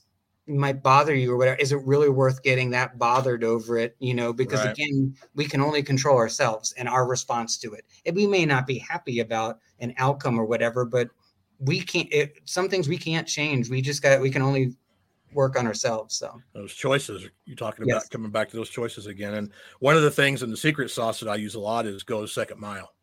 might 0.47 0.83
bother 0.83 1.15
you 1.15 1.33
or 1.33 1.37
whatever 1.37 1.57
is 1.57 1.73
it 1.73 1.83
really 1.85 2.09
worth 2.09 2.43
getting 2.43 2.71
that 2.71 2.99
bothered 2.99 3.43
over 3.43 3.79
it 3.79 3.97
you 3.99 4.15
know 4.15 4.33
because 4.33 4.61
right. 4.61 4.73
again 4.73 5.15
we 5.35 5.45
can 5.45 5.61
only 5.61 5.83
control 5.83 6.17
ourselves 6.17 6.73
and 6.79 6.89
our 6.89 7.07
response 7.07 7.57
to 7.59 7.73
it 7.73 7.85
and 8.05 8.15
we 8.15 8.27
may 8.27 8.47
not 8.47 8.67
be 8.67 8.79
happy 8.79 9.21
about 9.21 9.59
an 9.81 9.93
outcome 9.99 10.39
or 10.39 10.45
whatever 10.45 10.85
but 10.85 11.09
we 11.59 11.81
can't 11.81 12.09
it, 12.13 12.39
some 12.45 12.69
things 12.69 12.89
we 12.89 12.99
can't 12.99 13.27
change 13.27 13.69
we 13.69 13.83
just 13.83 14.03
got 14.03 14.21
we 14.21 14.31
can 14.31 14.43
only 14.43 14.75
work 15.33 15.59
on 15.59 15.67
ourselves 15.67 16.15
so 16.15 16.41
those 16.53 16.73
choices 16.73 17.29
you're 17.45 17.57
talking 17.57 17.83
about 17.83 17.97
yes. 17.97 18.09
coming 18.09 18.31
back 18.31 18.49
to 18.49 18.57
those 18.57 18.71
choices 18.71 19.07
again 19.07 19.35
and 19.35 19.51
one 19.81 19.97
of 19.97 20.03
the 20.03 20.11
things 20.11 20.45
in 20.45 20.51
the 20.51 20.57
secret 20.57 20.91
sauce 20.91 21.19
that 21.19 21.29
i 21.29 21.35
use 21.35 21.57
a 21.57 21.61
lot 21.61 21.87
is 21.87 22.05
go 22.05 22.23
a 22.23 22.29
second 22.29 22.61
mile 22.61 22.95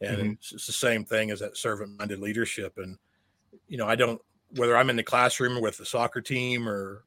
and 0.00 0.16
mm-hmm. 0.16 0.30
it's, 0.30 0.52
it's 0.52 0.66
the 0.66 0.72
same 0.72 1.04
thing 1.04 1.30
as 1.30 1.40
that 1.40 1.56
servant 1.56 1.98
minded 1.98 2.18
leadership 2.18 2.78
and 2.78 2.96
you 3.68 3.76
know 3.76 3.86
i 3.86 3.94
don't 3.94 4.20
whether 4.56 4.76
I'm 4.76 4.90
in 4.90 4.96
the 4.96 5.02
classroom 5.02 5.60
with 5.60 5.78
the 5.78 5.86
soccer 5.86 6.20
team 6.20 6.68
or 6.68 7.04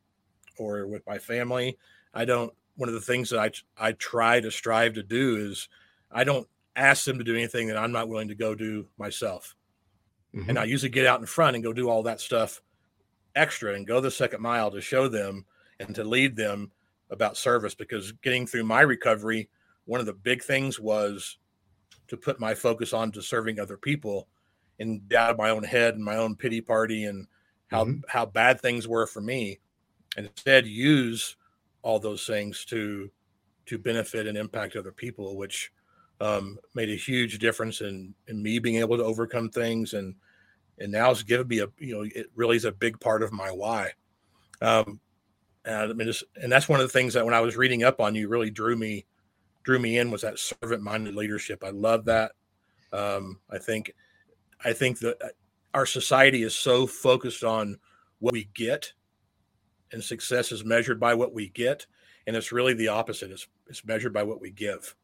or 0.57 0.87
with 0.87 1.05
my 1.07 1.17
family, 1.17 1.77
I 2.13 2.25
don't. 2.25 2.53
One 2.75 2.89
of 2.89 2.95
the 2.95 3.01
things 3.01 3.29
that 3.29 3.39
I 3.39 3.51
I 3.77 3.91
try 3.93 4.39
to 4.39 4.51
strive 4.51 4.93
to 4.93 5.03
do 5.03 5.37
is 5.37 5.67
I 6.11 6.23
don't 6.23 6.47
ask 6.75 7.05
them 7.05 7.17
to 7.17 7.23
do 7.23 7.35
anything 7.35 7.67
that 7.67 7.77
I'm 7.77 7.91
not 7.91 8.09
willing 8.09 8.29
to 8.29 8.35
go 8.35 8.55
do 8.55 8.87
myself. 8.97 9.55
Mm-hmm. 10.35 10.49
And 10.49 10.59
I 10.59 10.63
usually 10.63 10.89
get 10.89 11.05
out 11.05 11.19
in 11.19 11.25
front 11.25 11.55
and 11.55 11.63
go 11.63 11.73
do 11.73 11.89
all 11.89 12.03
that 12.03 12.21
stuff 12.21 12.61
extra 13.35 13.73
and 13.73 13.87
go 13.87 13.99
the 13.99 14.11
second 14.11 14.41
mile 14.41 14.71
to 14.71 14.81
show 14.81 15.07
them 15.07 15.45
and 15.79 15.93
to 15.95 16.03
lead 16.03 16.35
them 16.35 16.71
about 17.09 17.37
service 17.37 17.75
because 17.75 18.13
getting 18.23 18.47
through 18.47 18.63
my 18.63 18.81
recovery, 18.81 19.49
one 19.85 19.99
of 19.99 20.05
the 20.05 20.13
big 20.13 20.41
things 20.41 20.79
was 20.79 21.37
to 22.07 22.15
put 22.15 22.39
my 22.39 22.53
focus 22.53 22.93
on 22.93 23.11
to 23.11 23.21
serving 23.21 23.59
other 23.59 23.77
people 23.77 24.27
and 24.81 25.13
out 25.13 25.31
of 25.31 25.37
my 25.37 25.49
own 25.49 25.63
head 25.63 25.95
and 25.95 26.03
my 26.03 26.17
own 26.17 26.35
pity 26.35 26.61
party 26.61 27.05
and 27.05 27.27
how 27.67 27.85
mm-hmm. 27.85 28.01
how 28.09 28.25
bad 28.25 28.59
things 28.59 28.87
were 28.87 29.07
for 29.07 29.21
me, 29.21 29.59
and 30.17 30.25
instead 30.25 30.65
use 30.67 31.37
all 31.81 31.99
those 31.99 32.25
things 32.25 32.65
to 32.65 33.09
to 33.67 33.77
benefit 33.77 34.27
and 34.27 34.37
impact 34.37 34.75
other 34.75 34.91
people, 34.91 35.37
which 35.37 35.71
um, 36.19 36.57
made 36.75 36.89
a 36.89 36.95
huge 36.95 37.39
difference 37.39 37.81
in 37.81 38.13
in 38.27 38.41
me 38.43 38.59
being 38.59 38.77
able 38.77 38.97
to 38.97 39.03
overcome 39.03 39.49
things 39.49 39.93
and 39.93 40.15
and 40.79 40.91
now 40.91 41.11
it's 41.11 41.23
given 41.23 41.47
me 41.47 41.59
a 41.59 41.67
you 41.77 41.95
know 41.95 42.01
it 42.03 42.27
really 42.35 42.57
is 42.57 42.65
a 42.65 42.71
big 42.71 42.99
part 42.99 43.23
of 43.23 43.31
my 43.31 43.49
why. 43.51 43.91
Um, 44.61 44.99
and 45.63 45.75
I 45.75 45.93
mean, 45.93 46.07
just, 46.07 46.23
and 46.35 46.51
that's 46.51 46.67
one 46.67 46.79
of 46.79 46.85
the 46.85 46.91
things 46.91 47.13
that 47.13 47.23
when 47.25 47.33
I 47.33 47.41
was 47.41 47.55
reading 47.55 47.83
up 47.83 47.99
on 47.99 48.15
you 48.15 48.27
really 48.27 48.49
drew 48.49 48.75
me 48.75 49.05
drew 49.63 49.77
me 49.77 49.99
in 49.99 50.09
was 50.09 50.21
that 50.21 50.39
servant 50.39 50.81
minded 50.81 51.15
leadership. 51.15 51.63
I 51.63 51.69
love 51.69 52.05
that. 52.05 52.31
Um, 52.91 53.39
I 53.49 53.59
think 53.59 53.93
I 54.63 54.73
think 54.73 54.99
that 54.99 55.21
uh, 55.21 55.27
our 55.73 55.85
society 55.85 56.43
is 56.43 56.55
so 56.55 56.87
focused 56.87 57.43
on 57.43 57.77
what 58.19 58.33
we 58.33 58.49
get, 58.53 58.93
and 59.91 60.03
success 60.03 60.51
is 60.51 60.63
measured 60.63 60.99
by 60.99 61.13
what 61.13 61.33
we 61.33 61.49
get, 61.49 61.85
and 62.27 62.35
it's 62.35 62.51
really 62.51 62.73
the 62.73 62.87
opposite. 62.87 63.31
It's 63.31 63.47
it's 63.67 63.85
measured 63.85 64.13
by 64.13 64.23
what 64.23 64.41
we 64.41 64.51
give, 64.51 64.95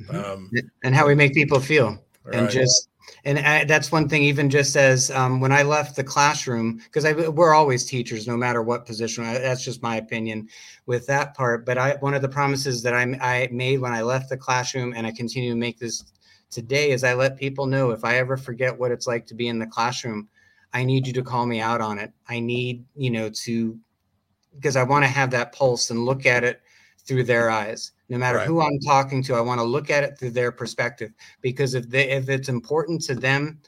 mm-hmm. 0.00 0.16
um, 0.16 0.50
and 0.84 0.94
how 0.94 1.06
we 1.06 1.14
make 1.14 1.34
people 1.34 1.60
feel, 1.60 1.98
right. 2.24 2.34
and 2.34 2.50
just 2.50 2.88
and 3.24 3.38
I, 3.38 3.64
that's 3.64 3.90
one 3.90 4.08
thing. 4.08 4.22
Even 4.22 4.48
just 4.50 4.76
as 4.76 5.10
um, 5.10 5.40
when 5.40 5.52
I 5.52 5.62
left 5.62 5.96
the 5.96 6.04
classroom, 6.04 6.80
because 6.84 7.04
we're 7.30 7.54
always 7.54 7.84
teachers, 7.84 8.26
no 8.26 8.36
matter 8.36 8.62
what 8.62 8.86
position. 8.86 9.24
I, 9.24 9.38
that's 9.38 9.64
just 9.64 9.82
my 9.82 9.96
opinion 9.96 10.48
with 10.86 11.06
that 11.06 11.34
part. 11.34 11.66
But 11.66 11.78
I 11.78 11.96
one 12.00 12.14
of 12.14 12.22
the 12.22 12.28
promises 12.28 12.82
that 12.82 12.94
I, 12.94 13.02
I 13.20 13.48
made 13.50 13.80
when 13.80 13.92
I 13.92 14.02
left 14.02 14.28
the 14.28 14.36
classroom, 14.36 14.92
and 14.96 15.06
I 15.06 15.12
continue 15.12 15.50
to 15.50 15.56
make 15.56 15.78
this 15.78 16.04
today 16.52 16.90
is 16.90 17.02
I 17.02 17.14
let 17.14 17.36
people 17.36 17.66
know 17.66 17.90
if 17.90 18.04
I 18.04 18.18
ever 18.18 18.36
forget 18.36 18.78
what 18.78 18.92
it's 18.92 19.08
like 19.08 19.26
to 19.26 19.34
be 19.34 19.48
in 19.48 19.58
the 19.58 19.66
classroom, 19.66 20.28
I 20.72 20.84
need 20.84 21.06
you 21.06 21.12
to 21.14 21.22
call 21.22 21.46
me 21.46 21.60
out 21.60 21.80
on 21.80 21.98
it. 21.98 22.12
I 22.28 22.38
need, 22.38 22.84
you 22.94 23.10
know, 23.10 23.30
to 23.30 23.78
because 24.54 24.76
I 24.76 24.82
want 24.82 25.02
to 25.04 25.08
have 25.08 25.30
that 25.30 25.52
pulse 25.52 25.90
and 25.90 26.04
look 26.04 26.26
at 26.26 26.44
it 26.44 26.60
through 27.06 27.24
their 27.24 27.50
eyes. 27.50 27.92
No 28.10 28.18
matter 28.18 28.38
right. 28.38 28.46
who 28.46 28.60
I'm 28.60 28.78
talking 28.80 29.22
to, 29.24 29.34
I 29.34 29.40
want 29.40 29.58
to 29.58 29.64
look 29.64 29.88
at 29.88 30.04
it 30.04 30.18
through 30.18 30.32
their 30.32 30.52
perspective 30.52 31.12
because 31.40 31.74
if 31.74 31.88
they 31.88 32.10
if 32.10 32.28
it's 32.28 32.48
important 32.48 33.00
to 33.04 33.14
them, 33.14 33.60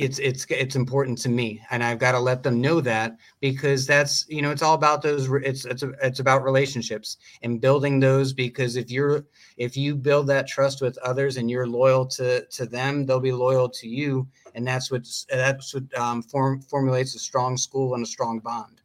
it's 0.00 0.18
it's 0.18 0.46
it's 0.48 0.76
important 0.76 1.18
to 1.18 1.28
me 1.28 1.60
and 1.70 1.84
i've 1.84 1.98
got 1.98 2.12
to 2.12 2.18
let 2.18 2.42
them 2.42 2.60
know 2.60 2.80
that 2.80 3.18
because 3.40 3.86
that's 3.86 4.24
you 4.28 4.40
know 4.40 4.50
it's 4.50 4.62
all 4.62 4.74
about 4.74 5.02
those 5.02 5.28
it's 5.44 5.66
it's 5.66 5.84
it's 6.02 6.20
about 6.20 6.42
relationships 6.42 7.18
and 7.42 7.60
building 7.60 8.00
those 8.00 8.32
because 8.32 8.76
if 8.76 8.90
you're 8.90 9.26
if 9.58 9.76
you 9.76 9.94
build 9.94 10.26
that 10.26 10.48
trust 10.48 10.80
with 10.80 10.96
others 10.98 11.36
and 11.36 11.50
you're 11.50 11.66
loyal 11.66 12.06
to 12.06 12.44
to 12.46 12.64
them 12.64 13.04
they'll 13.04 13.20
be 13.20 13.30
loyal 13.30 13.68
to 13.68 13.86
you 13.86 14.26
and 14.54 14.66
that's 14.66 14.90
what 14.90 15.06
that's 15.28 15.74
what 15.74 15.94
um, 15.98 16.22
form 16.22 16.62
formulates 16.62 17.14
a 17.14 17.18
strong 17.18 17.56
school 17.56 17.94
and 17.94 18.02
a 18.02 18.06
strong 18.06 18.40
bond. 18.40 18.80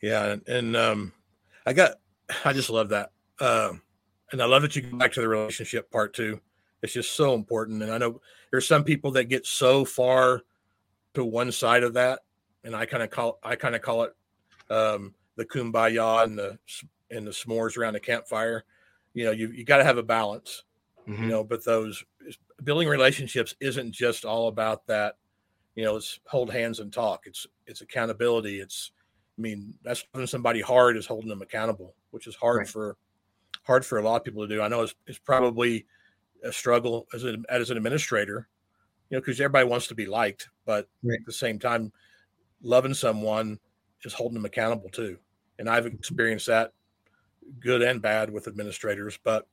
Yeah 0.00 0.36
and 0.46 0.76
um 0.76 1.12
i 1.66 1.72
got 1.72 1.98
i 2.44 2.52
just 2.52 2.70
love 2.70 2.88
that 2.90 3.10
uh, 3.40 3.72
and 4.30 4.40
i 4.40 4.44
love 4.44 4.62
that 4.62 4.76
you 4.76 4.82
go 4.82 4.96
back 4.96 5.12
to 5.12 5.20
the 5.20 5.28
relationship 5.28 5.90
part 5.90 6.14
too. 6.14 6.40
It's 6.82 6.92
just 6.92 7.12
so 7.12 7.34
important 7.34 7.82
and 7.82 7.92
i 7.92 7.98
know 7.98 8.20
there's 8.50 8.66
some 8.68 8.84
people 8.84 9.10
that 9.12 9.24
get 9.24 9.44
so 9.44 9.84
far 9.84 10.42
to 11.14 11.24
one 11.24 11.52
side 11.52 11.82
of 11.82 11.94
that, 11.94 12.20
and 12.64 12.74
I 12.74 12.86
kind 12.86 13.02
of 13.02 13.10
call 13.10 13.38
I 13.42 13.56
kind 13.56 13.74
of 13.74 13.82
call 13.82 14.04
it 14.04 14.14
um, 14.70 15.14
the 15.36 15.44
kumbaya 15.44 16.24
and 16.24 16.38
the 16.38 16.58
and 17.10 17.26
the 17.26 17.30
s'mores 17.30 17.76
around 17.76 17.94
the 17.94 18.00
campfire. 18.00 18.64
You 19.14 19.26
know, 19.26 19.30
you 19.30 19.48
you 19.48 19.64
got 19.64 19.78
to 19.78 19.84
have 19.84 19.98
a 19.98 20.02
balance. 20.02 20.64
Mm-hmm. 21.08 21.24
You 21.24 21.28
know, 21.28 21.44
but 21.44 21.64
those 21.64 22.04
building 22.62 22.88
relationships 22.88 23.54
isn't 23.60 23.92
just 23.92 24.24
all 24.24 24.48
about 24.48 24.86
that. 24.86 25.16
You 25.74 25.84
know, 25.84 25.96
it's 25.96 26.20
hold 26.26 26.52
hands 26.52 26.80
and 26.80 26.92
talk. 26.92 27.22
It's 27.26 27.46
it's 27.66 27.80
accountability. 27.80 28.60
It's 28.60 28.92
I 29.38 29.40
mean, 29.40 29.74
that's 29.82 30.04
holding 30.12 30.26
somebody 30.26 30.60
hard 30.60 30.96
is 30.96 31.06
holding 31.06 31.28
them 31.28 31.42
accountable, 31.42 31.94
which 32.10 32.26
is 32.26 32.36
hard 32.36 32.58
right. 32.58 32.68
for 32.68 32.96
hard 33.64 33.84
for 33.84 33.98
a 33.98 34.02
lot 34.02 34.16
of 34.16 34.24
people 34.24 34.46
to 34.46 34.54
do. 34.54 34.62
I 34.62 34.68
know 34.68 34.82
it's, 34.82 34.94
it's 35.06 35.18
probably 35.18 35.86
a 36.42 36.52
struggle 36.52 37.06
as 37.14 37.24
an 37.24 37.44
as 37.48 37.70
an 37.70 37.76
administrator, 37.76 38.48
you 39.12 39.18
know, 39.18 39.20
because 39.20 39.38
everybody 39.38 39.68
wants 39.68 39.88
to 39.88 39.94
be 39.94 40.06
liked, 40.06 40.48
but 40.64 40.88
right. 41.02 41.20
at 41.20 41.26
the 41.26 41.32
same 41.34 41.58
time, 41.58 41.92
loving 42.62 42.94
someone 42.94 43.58
is 44.04 44.14
holding 44.14 44.36
them 44.36 44.46
accountable 44.46 44.88
too. 44.88 45.18
And 45.58 45.68
I've 45.68 45.84
experienced 45.84 46.46
that 46.46 46.72
good 47.60 47.82
and 47.82 48.00
bad 48.00 48.30
with 48.30 48.48
administrators. 48.48 49.18
But 49.22 49.46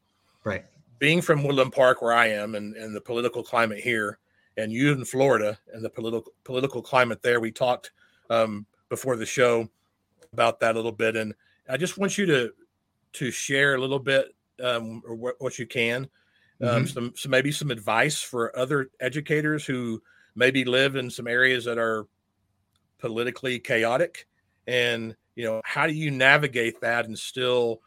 right, 0.45 0.63
being 0.97 1.21
from 1.21 1.43
Woodland 1.43 1.73
Park, 1.73 2.01
where 2.01 2.13
I 2.13 2.27
am, 2.27 2.55
and, 2.55 2.73
and 2.77 2.95
the 2.95 3.01
political 3.01 3.43
climate 3.43 3.79
here, 3.79 4.19
and 4.55 4.71
you 4.71 4.93
in 4.93 5.03
Florida 5.03 5.59
and 5.73 5.83
the 5.83 5.89
political 5.89 6.31
political 6.45 6.81
climate 6.81 7.21
there, 7.21 7.41
we 7.41 7.51
talked 7.51 7.91
um, 8.29 8.65
before 8.87 9.17
the 9.17 9.25
show 9.25 9.67
about 10.31 10.61
that 10.61 10.75
a 10.75 10.77
little 10.77 10.93
bit, 10.93 11.17
and 11.17 11.33
I 11.67 11.75
just 11.75 11.97
want 11.97 12.17
you 12.17 12.25
to 12.27 12.53
to 13.11 13.29
share 13.29 13.75
a 13.75 13.77
little 13.77 13.99
bit 13.99 14.33
um, 14.63 15.01
or 15.05 15.15
what, 15.15 15.35
what 15.39 15.59
you 15.59 15.67
can 15.67 16.07
um, 16.61 16.67
mm-hmm. 16.67 16.85
some, 16.85 17.13
some 17.15 17.31
maybe 17.31 17.51
some 17.51 17.71
advice 17.71 18.21
for 18.21 18.57
other 18.57 18.89
educators 18.99 19.65
who 19.65 20.01
maybe 20.35 20.65
live 20.65 20.95
in 20.95 21.09
some 21.09 21.27
areas 21.27 21.65
that 21.65 21.77
are 21.77 22.05
politically 22.99 23.59
chaotic 23.59 24.27
and 24.67 25.15
you 25.35 25.45
know 25.45 25.61
how 25.63 25.87
do 25.87 25.93
you 25.93 26.11
navigate 26.11 26.79
that 26.81 27.05
and 27.05 27.17
still 27.17 27.81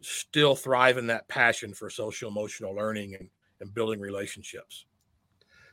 still 0.00 0.54
thrive 0.54 0.98
in 0.98 1.08
that 1.08 1.28
passion 1.28 1.74
for 1.74 1.90
social 1.90 2.30
emotional 2.30 2.74
learning 2.74 3.14
and, 3.16 3.28
and 3.60 3.74
building 3.74 4.00
relationships 4.00 4.86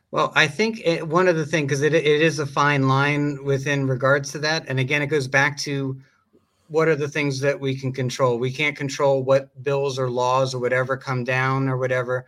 well 0.09 0.31
i 0.35 0.47
think 0.47 0.81
it, 0.83 1.07
one 1.07 1.27
of 1.27 1.35
the 1.35 1.45
things 1.45 1.67
because 1.67 1.83
it, 1.83 1.93
it 1.93 2.05
is 2.05 2.39
a 2.39 2.45
fine 2.45 2.87
line 2.87 3.43
within 3.43 3.87
regards 3.87 4.31
to 4.31 4.39
that 4.39 4.65
and 4.67 4.79
again 4.79 5.01
it 5.01 5.07
goes 5.07 5.27
back 5.27 5.55
to 5.55 5.99
what 6.67 6.87
are 6.87 6.95
the 6.95 7.07
things 7.07 7.39
that 7.41 7.59
we 7.59 7.75
can 7.75 7.91
control? 7.93 8.37
We 8.37 8.51
can't 8.51 8.75
control 8.75 9.23
what 9.23 9.63
bills 9.63 9.97
or 9.97 10.09
laws 10.09 10.53
or 10.53 10.59
whatever 10.59 10.97
come 10.97 11.23
down 11.23 11.67
or 11.67 11.77
whatever, 11.77 12.25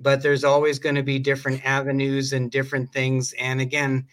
but 0.00 0.22
there's 0.22 0.44
always 0.44 0.78
going 0.78 0.94
to 0.94 1.02
be 1.02 1.18
different 1.18 1.64
avenues 1.64 2.32
and 2.32 2.50
different 2.50 2.92
things. 2.92 3.34
And 3.38 3.60
again, 3.60 4.06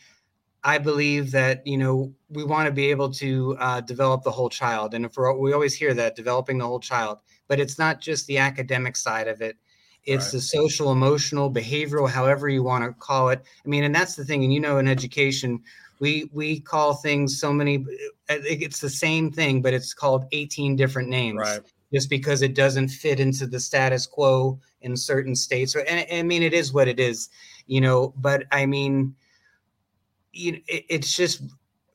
I 0.63 0.77
believe 0.77 1.31
that 1.31 1.65
you 1.65 1.77
know 1.77 2.13
we 2.29 2.43
want 2.43 2.67
to 2.67 2.71
be 2.71 2.91
able 2.91 3.11
to 3.11 3.55
uh, 3.59 3.81
develop 3.81 4.23
the 4.23 4.31
whole 4.31 4.49
child, 4.49 4.93
and 4.93 5.05
if 5.05 5.17
we 5.17 5.53
always 5.53 5.73
hear 5.73 5.93
that 5.93 6.15
developing 6.15 6.57
the 6.57 6.67
whole 6.67 6.81
child, 6.81 7.19
but 7.47 7.59
it's 7.59 7.79
not 7.79 8.01
just 8.01 8.27
the 8.27 8.39
academic 8.39 8.97
side 8.97 9.29
of 9.29 9.41
it; 9.41 9.55
it's 10.03 10.25
right. 10.25 10.31
the 10.33 10.41
social, 10.41 10.91
emotional, 10.91 11.51
behavioral, 11.51 12.09
however 12.09 12.49
you 12.49 12.61
want 12.61 12.83
to 12.83 12.91
call 12.99 13.29
it. 13.29 13.41
I 13.65 13.69
mean, 13.69 13.85
and 13.85 13.95
that's 13.95 14.15
the 14.15 14.25
thing. 14.25 14.43
And 14.43 14.53
you 14.53 14.59
know, 14.59 14.79
in 14.79 14.87
education, 14.87 15.61
we 15.99 16.29
we 16.33 16.59
call 16.59 16.93
things 16.93 17.39
so 17.39 17.51
many 17.51 17.85
it's 18.29 18.79
the 18.79 18.89
same 18.89 19.31
thing 19.31 19.61
but 19.61 19.73
it's 19.73 19.93
called 19.93 20.25
18 20.31 20.75
different 20.75 21.09
names 21.09 21.39
right. 21.39 21.61
just 21.93 22.09
because 22.09 22.41
it 22.41 22.55
doesn't 22.55 22.89
fit 22.89 23.19
into 23.19 23.45
the 23.45 23.59
status 23.59 24.05
quo 24.05 24.59
in 24.81 24.95
certain 24.95 25.35
states 25.35 25.75
and, 25.75 25.87
and 25.87 26.07
i 26.11 26.23
mean 26.23 26.43
it 26.43 26.53
is 26.53 26.73
what 26.73 26.87
it 26.87 26.99
is 26.99 27.29
you 27.67 27.81
know 27.81 28.13
but 28.17 28.43
i 28.51 28.65
mean 28.65 29.13
you 30.31 30.53
know, 30.53 30.59
it, 30.67 30.85
it's 30.89 31.15
just 31.15 31.41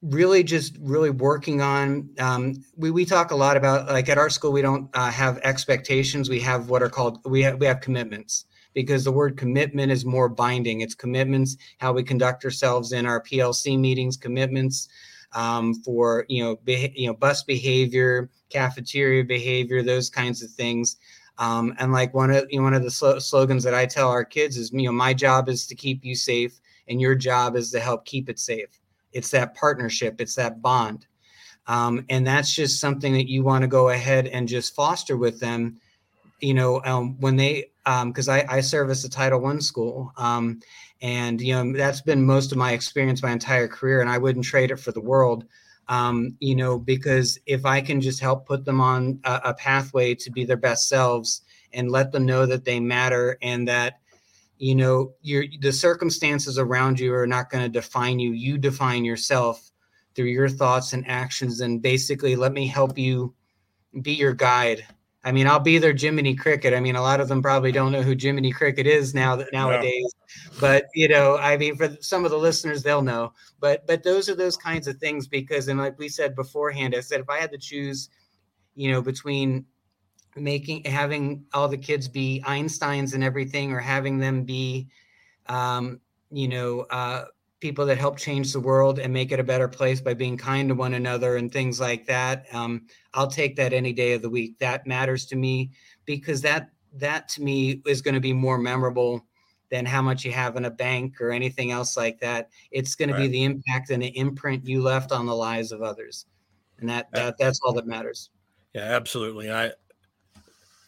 really 0.02 0.42
just 0.42 0.76
really 0.80 1.10
working 1.10 1.62
on 1.62 2.10
um, 2.18 2.62
we, 2.76 2.90
we 2.90 3.06
talk 3.06 3.30
a 3.30 3.36
lot 3.36 3.56
about 3.56 3.88
like 3.88 4.08
at 4.10 4.18
our 4.18 4.28
school 4.28 4.52
we 4.52 4.60
don't 4.60 4.90
uh, 4.94 5.10
have 5.10 5.38
expectations 5.38 6.28
we 6.28 6.40
have 6.40 6.68
what 6.68 6.82
are 6.82 6.90
called 6.90 7.20
we 7.24 7.42
have 7.42 7.58
we 7.58 7.64
have 7.64 7.80
commitments 7.80 8.44
because 8.74 9.04
the 9.04 9.12
word 9.12 9.36
commitment 9.36 9.90
is 9.90 10.04
more 10.04 10.28
binding. 10.28 10.82
It's 10.82 10.94
commitments, 10.94 11.56
how 11.78 11.92
we 11.92 12.02
conduct 12.02 12.44
ourselves 12.44 12.92
in 12.92 13.06
our 13.06 13.22
PLC 13.22 13.78
meetings, 13.78 14.16
commitments, 14.16 14.88
um, 15.32 15.74
for 15.74 16.26
you 16.28 16.42
know 16.42 16.56
be, 16.64 16.92
you 16.94 17.06
know 17.06 17.14
bus 17.14 17.42
behavior, 17.42 18.30
cafeteria 18.50 19.24
behavior, 19.24 19.82
those 19.82 20.10
kinds 20.10 20.42
of 20.42 20.50
things. 20.50 20.96
Um, 21.38 21.74
and 21.78 21.92
like 21.92 22.14
one 22.14 22.30
of 22.30 22.46
you 22.50 22.58
know, 22.58 22.64
one 22.64 22.74
of 22.74 22.82
the 22.82 22.90
sl- 22.90 23.18
slogans 23.18 23.64
that 23.64 23.74
I 23.74 23.86
tell 23.86 24.08
our 24.08 24.24
kids 24.24 24.56
is, 24.56 24.70
you 24.72 24.84
know, 24.84 24.92
my 24.92 25.12
job 25.12 25.48
is 25.48 25.66
to 25.66 25.74
keep 25.74 26.04
you 26.04 26.14
safe, 26.14 26.60
and 26.88 27.00
your 27.00 27.14
job 27.14 27.56
is 27.56 27.70
to 27.72 27.80
help 27.80 28.04
keep 28.04 28.28
it 28.28 28.38
safe. 28.38 28.80
It's 29.12 29.30
that 29.30 29.54
partnership, 29.54 30.20
it's 30.20 30.34
that 30.36 30.62
bond, 30.62 31.06
um, 31.66 32.04
and 32.08 32.26
that's 32.26 32.54
just 32.54 32.80
something 32.80 33.12
that 33.14 33.28
you 33.28 33.42
want 33.42 33.62
to 33.62 33.68
go 33.68 33.88
ahead 33.88 34.28
and 34.28 34.46
just 34.48 34.74
foster 34.74 35.16
with 35.16 35.40
them. 35.40 35.80
You 36.40 36.54
know, 36.54 36.82
um, 36.84 37.18
when 37.20 37.36
they 37.36 37.70
because 37.84 38.28
um, 38.28 38.34
I, 38.34 38.46
I 38.48 38.60
service 38.60 39.04
a 39.04 39.10
Title 39.10 39.40
One 39.40 39.60
school, 39.60 40.12
um, 40.16 40.60
and 41.02 41.40
you 41.40 41.52
know 41.52 41.76
that's 41.76 42.00
been 42.00 42.24
most 42.24 42.52
of 42.52 42.58
my 42.58 42.72
experience 42.72 43.22
my 43.22 43.32
entire 43.32 43.68
career, 43.68 44.00
and 44.00 44.10
I 44.10 44.18
wouldn't 44.18 44.44
trade 44.44 44.70
it 44.70 44.80
for 44.80 44.92
the 44.92 45.00
world 45.00 45.44
um, 45.88 46.36
you 46.40 46.56
know, 46.56 46.78
because 46.78 47.38
if 47.46 47.66
I 47.66 47.80
can 47.80 48.00
just 48.00 48.20
help 48.20 48.46
put 48.46 48.64
them 48.64 48.80
on 48.80 49.20
a, 49.24 49.40
a, 49.46 49.54
pathway 49.54 50.14
to 50.14 50.30
be 50.30 50.44
their 50.44 50.56
best 50.56 50.88
selves 50.88 51.42
and 51.72 51.90
let 51.90 52.12
them 52.12 52.24
know 52.24 52.46
that 52.46 52.64
they 52.64 52.80
matter 52.80 53.36
and 53.42 53.68
that, 53.68 54.00
you 54.56 54.74
know, 54.74 55.12
your 55.20 55.44
the 55.60 55.72
circumstances 55.72 56.58
around 56.58 56.98
you 56.98 57.14
are 57.14 57.26
not 57.26 57.50
going 57.50 57.64
to 57.64 57.68
define 57.68 58.18
you. 58.18 58.32
You 58.32 58.56
define 58.56 59.04
yourself 59.04 59.70
through 60.14 60.26
your 60.26 60.48
thoughts 60.48 60.92
and 60.92 61.06
actions. 61.06 61.60
And 61.60 61.82
basically, 61.82 62.36
let 62.36 62.52
me 62.52 62.66
help 62.66 62.96
you 62.96 63.34
be 64.00 64.12
your 64.12 64.32
guide 64.32 64.86
I 65.24 65.32
mean, 65.32 65.46
I'll 65.46 65.58
be 65.58 65.78
their 65.78 65.96
Jiminy 65.96 66.34
Cricket. 66.34 66.74
I 66.74 66.80
mean, 66.80 66.96
a 66.96 67.02
lot 67.02 67.20
of 67.20 67.28
them 67.28 67.40
probably 67.40 67.72
don't 67.72 67.92
know 67.92 68.02
who 68.02 68.14
Jiminy 68.18 68.52
Cricket 68.52 68.86
is 68.86 69.14
now 69.14 69.36
that 69.36 69.52
nowadays. 69.54 70.14
But 70.60 70.86
you 70.94 71.08
know, 71.08 71.38
I 71.38 71.56
mean, 71.56 71.76
for 71.76 71.96
some 72.00 72.26
of 72.26 72.30
the 72.30 72.36
listeners, 72.36 72.82
they'll 72.82 73.02
know. 73.02 73.32
But 73.58 73.86
but 73.86 74.02
those 74.02 74.28
are 74.28 74.34
those 74.34 74.58
kinds 74.58 74.86
of 74.86 74.98
things 74.98 75.26
because, 75.26 75.68
and 75.68 75.80
like 75.80 75.98
we 75.98 76.10
said 76.10 76.36
beforehand, 76.36 76.94
I 76.94 77.00
said 77.00 77.20
if 77.20 77.30
I 77.30 77.38
had 77.38 77.50
to 77.52 77.58
choose, 77.58 78.10
you 78.74 78.92
know, 78.92 79.00
between 79.00 79.64
making 80.36 80.84
having 80.84 81.46
all 81.54 81.68
the 81.68 81.78
kids 81.78 82.06
be 82.06 82.42
Einsteins 82.46 83.14
and 83.14 83.24
everything, 83.24 83.72
or 83.72 83.80
having 83.80 84.18
them 84.18 84.44
be, 84.44 84.88
um, 85.46 86.00
you 86.30 86.48
know, 86.48 86.80
uh, 86.90 87.24
people 87.64 87.86
that 87.86 87.96
help 87.96 88.18
change 88.18 88.52
the 88.52 88.60
world 88.60 88.98
and 88.98 89.10
make 89.10 89.32
it 89.32 89.40
a 89.40 89.42
better 89.42 89.66
place 89.66 89.98
by 89.98 90.12
being 90.12 90.36
kind 90.36 90.68
to 90.68 90.74
one 90.74 90.92
another 90.92 91.38
and 91.38 91.50
things 91.50 91.80
like 91.80 92.04
that. 92.04 92.44
Um, 92.52 92.86
I'll 93.14 93.26
take 93.26 93.56
that 93.56 93.72
any 93.72 93.90
day 93.90 94.12
of 94.12 94.20
the 94.20 94.28
week. 94.28 94.58
That 94.58 94.86
matters 94.86 95.24
to 95.26 95.36
me 95.36 95.70
because 96.04 96.42
that 96.42 96.68
that 96.92 97.26
to 97.30 97.42
me 97.42 97.80
is 97.86 98.02
going 98.02 98.16
to 98.16 98.20
be 98.20 98.34
more 98.34 98.58
memorable 98.58 99.24
than 99.70 99.86
how 99.86 100.02
much 100.02 100.26
you 100.26 100.32
have 100.32 100.56
in 100.56 100.66
a 100.66 100.70
bank 100.70 101.22
or 101.22 101.30
anything 101.30 101.70
else 101.70 101.96
like 101.96 102.20
that. 102.20 102.50
It's 102.70 102.94
going 102.94 103.10
right. 103.10 103.16
to 103.16 103.22
be 103.22 103.28
the 103.28 103.44
impact 103.44 103.88
and 103.88 104.02
the 104.02 104.14
imprint 104.14 104.66
you 104.66 104.82
left 104.82 105.10
on 105.10 105.24
the 105.24 105.34
lives 105.34 105.72
of 105.72 105.80
others, 105.80 106.26
and 106.80 106.88
that 106.90 107.10
that 107.12 107.38
that's 107.38 107.60
all 107.64 107.72
that 107.72 107.86
matters. 107.86 108.28
Yeah, 108.74 108.82
absolutely. 108.82 109.50
I 109.50 109.72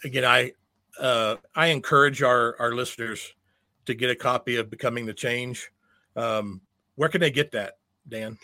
again, 0.04 0.26
I 0.26 0.52
uh, 1.00 1.36
I 1.54 1.68
encourage 1.68 2.22
our 2.22 2.54
our 2.60 2.74
listeners 2.74 3.32
to 3.86 3.94
get 3.94 4.10
a 4.10 4.14
copy 4.14 4.56
of 4.56 4.68
Becoming 4.68 5.06
the 5.06 5.14
Change. 5.14 5.70
Um, 6.16 6.60
where 6.96 7.09
can 7.09 7.20
they 7.20 7.30
get 7.30 7.52
that, 7.52 7.78
Dan? 8.09 8.38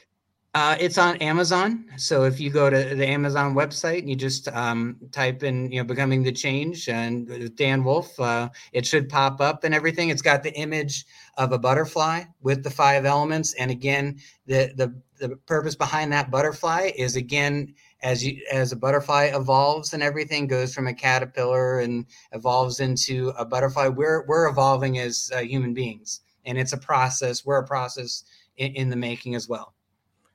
Uh, 0.54 0.76
it's 0.78 0.98
on 0.98 1.16
Amazon. 1.16 1.86
So 1.96 2.24
if 2.24 2.38
you 2.38 2.50
go 2.50 2.68
to 2.68 2.94
the 2.94 3.06
Amazon 3.08 3.54
website 3.54 4.00
and 4.00 4.10
you 4.10 4.16
just 4.16 4.48
um, 4.48 4.98
type 5.10 5.42
in, 5.42 5.72
you 5.72 5.78
know, 5.78 5.84
becoming 5.84 6.22
the 6.22 6.32
change 6.32 6.90
and 6.90 7.56
Dan 7.56 7.82
Wolfe, 7.82 8.20
uh, 8.20 8.50
it 8.74 8.84
should 8.84 9.08
pop 9.08 9.40
up 9.40 9.64
and 9.64 9.74
everything. 9.74 10.10
It's 10.10 10.20
got 10.20 10.42
the 10.42 10.52
image 10.52 11.06
of 11.38 11.52
a 11.52 11.58
butterfly 11.58 12.24
with 12.42 12.62
the 12.62 12.70
five 12.70 13.06
elements. 13.06 13.54
And 13.54 13.70
again, 13.70 14.18
the 14.46 14.72
the 14.76 14.94
the 15.16 15.36
purpose 15.36 15.74
behind 15.74 16.12
that 16.12 16.30
butterfly 16.30 16.90
is 16.96 17.16
again 17.16 17.74
as 18.02 18.22
you 18.26 18.42
as 18.52 18.72
a 18.72 18.76
butterfly 18.76 19.30
evolves 19.32 19.94
and 19.94 20.02
everything 20.02 20.48
goes 20.48 20.74
from 20.74 20.86
a 20.86 20.92
caterpillar 20.92 21.80
and 21.80 22.04
evolves 22.32 22.80
into 22.80 23.32
a 23.38 23.44
butterfly. 23.46 23.88
We're 23.88 24.26
we're 24.26 24.50
evolving 24.50 24.98
as 24.98 25.30
uh, 25.34 25.38
human 25.38 25.72
beings, 25.72 26.20
and 26.44 26.58
it's 26.58 26.74
a 26.74 26.78
process. 26.78 27.46
We're 27.46 27.60
a 27.60 27.66
process 27.66 28.24
in, 28.56 28.74
in 28.74 28.90
the 28.90 28.96
making 28.96 29.34
as 29.34 29.48
well. 29.48 29.74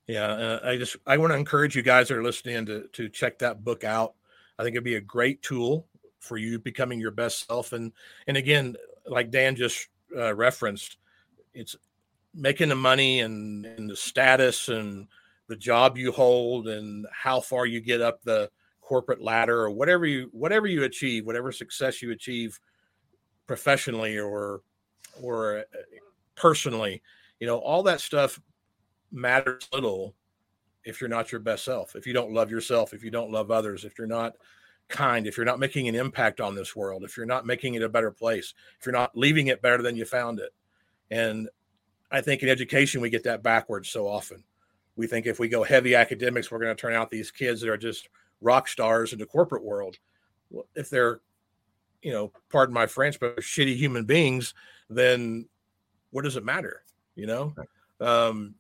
Yeah, 0.08 0.28
uh, 0.28 0.60
I 0.64 0.78
just 0.78 0.96
I 1.06 1.18
want 1.18 1.34
to 1.34 1.38
encourage 1.38 1.76
you 1.76 1.82
guys 1.82 2.08
that 2.08 2.18
are 2.18 2.24
listening 2.24 2.66
to 2.68 2.88
to 2.94 3.10
check 3.10 3.40
that 3.40 3.64
book 3.64 3.84
out. 3.84 4.14
I 4.58 4.64
think 4.64 4.74
it'd 4.74 4.84
be 4.84 4.96
a 4.96 5.02
great 5.02 5.42
tool 5.42 5.88
for 6.20 6.38
you 6.38 6.60
becoming 6.60 7.00
your 7.00 7.12
best 7.12 7.46
self. 7.48 7.74
And 7.74 7.92
and 8.28 8.38
again, 8.38 8.76
like 9.06 9.32
Dan 9.32 9.56
just 9.56 9.90
uh, 10.16 10.34
referenced, 10.34 10.98
it's 11.54 11.76
making 12.34 12.70
the 12.70 12.76
money 12.76 13.20
and, 13.20 13.66
and 13.66 13.90
the 13.90 13.96
status 13.96 14.70
and 14.70 15.08
the 15.48 15.56
job 15.56 15.98
you 15.98 16.12
hold 16.12 16.68
and 16.68 17.06
how 17.12 17.40
far 17.40 17.66
you 17.66 17.80
get 17.82 18.02
up 18.02 18.22
the 18.24 18.50
corporate 18.82 19.22
ladder 19.22 19.60
or 19.60 19.72
whatever 19.72 20.06
you 20.06 20.30
whatever 20.32 20.68
you 20.68 20.84
achieve, 20.84 21.26
whatever 21.26 21.52
success 21.52 22.02
you 22.02 22.12
achieve 22.12 22.60
professionally 23.46 24.18
or 24.18 24.62
or 25.22 25.60
uh, 25.60 25.64
personally 26.36 27.02
you 27.40 27.48
know 27.48 27.58
all 27.58 27.84
that 27.84 28.02
stuff 28.02 28.40
matters 29.12 29.68
little 29.74 30.16
if 30.84 31.02
you're 31.02 31.10
not 31.10 31.32
your 31.32 31.42
best 31.42 31.66
self 31.66 31.96
if 31.96 32.06
you 32.08 32.14
don't 32.14 32.34
love 32.34 32.52
yourself 32.52 32.94
if 32.94 33.04
you 33.04 33.12
don't 33.12 33.32
love 33.32 33.52
others 33.52 33.86
if 33.86 33.98
you're 33.98 34.08
not 34.08 34.34
kind 34.90 35.28
if 35.28 35.36
you're 35.36 35.46
not 35.46 35.60
making 35.60 35.88
an 35.88 35.96
impact 35.96 36.40
on 36.40 36.56
this 36.56 36.76
world 36.76 37.04
if 37.04 37.18
you're 37.18 37.26
not 37.26 37.46
making 37.46 37.74
it 37.74 37.82
a 37.82 37.90
better 37.90 38.12
place 38.12 38.54
if 38.80 38.86
you're 38.86 38.94
not 38.94 39.18
leaving 39.18 39.48
it 39.48 39.62
better 39.62 39.84
than 39.84 39.96
you 39.96 40.06
found 40.06 40.40
it. 40.40 40.54
And 41.12 41.50
i 42.10 42.22
think 42.22 42.42
in 42.42 42.50
education 42.50 43.02
we 43.02 43.10
get 43.10 43.24
that 43.24 43.44
backwards 43.44 43.90
so 43.90 44.08
often. 44.08 44.44
We 44.96 45.08
think 45.08 45.28
if 45.28 45.40
we 45.40 45.48
go 45.48 45.64
heavy 45.64 45.94
academics 45.94 46.50
we're 46.50 46.60
going 46.60 46.76
to 46.76 46.82
turn 46.82 46.94
out 46.94 47.12
these 47.12 47.32
kids 47.32 47.62
that 47.62 47.70
are 47.70 47.78
just 47.78 48.10
rock 48.40 48.68
stars 48.68 49.14
in 49.14 49.20
the 49.20 49.26
corporate 49.26 49.64
world. 49.64 49.98
Well, 50.50 50.68
if 50.76 50.90
they're 50.90 51.20
you 52.02 52.14
know 52.14 52.32
pardon 52.50 52.74
my 52.74 52.86
french 52.86 53.20
but 53.20 53.38
shitty 53.38 53.76
human 53.76 54.06
beings 54.06 54.54
then 54.90 55.48
what 56.12 56.24
does 56.24 56.38
it 56.38 56.46
matter 56.46 56.84
you 57.18 57.26
know 57.26 57.54
um, 58.00 58.56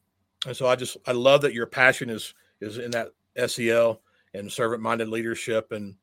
and 0.45 0.55
so 0.55 0.67
i 0.67 0.75
just 0.75 0.97
i 1.05 1.11
love 1.11 1.41
that 1.41 1.53
your 1.53 1.65
passion 1.65 2.09
is 2.09 2.33
is 2.59 2.77
in 2.77 2.91
that 2.91 3.09
sel 3.47 4.01
and 4.33 4.51
servant 4.51 4.81
minded 4.81 5.07
leadership 5.07 5.71
and 5.71 5.95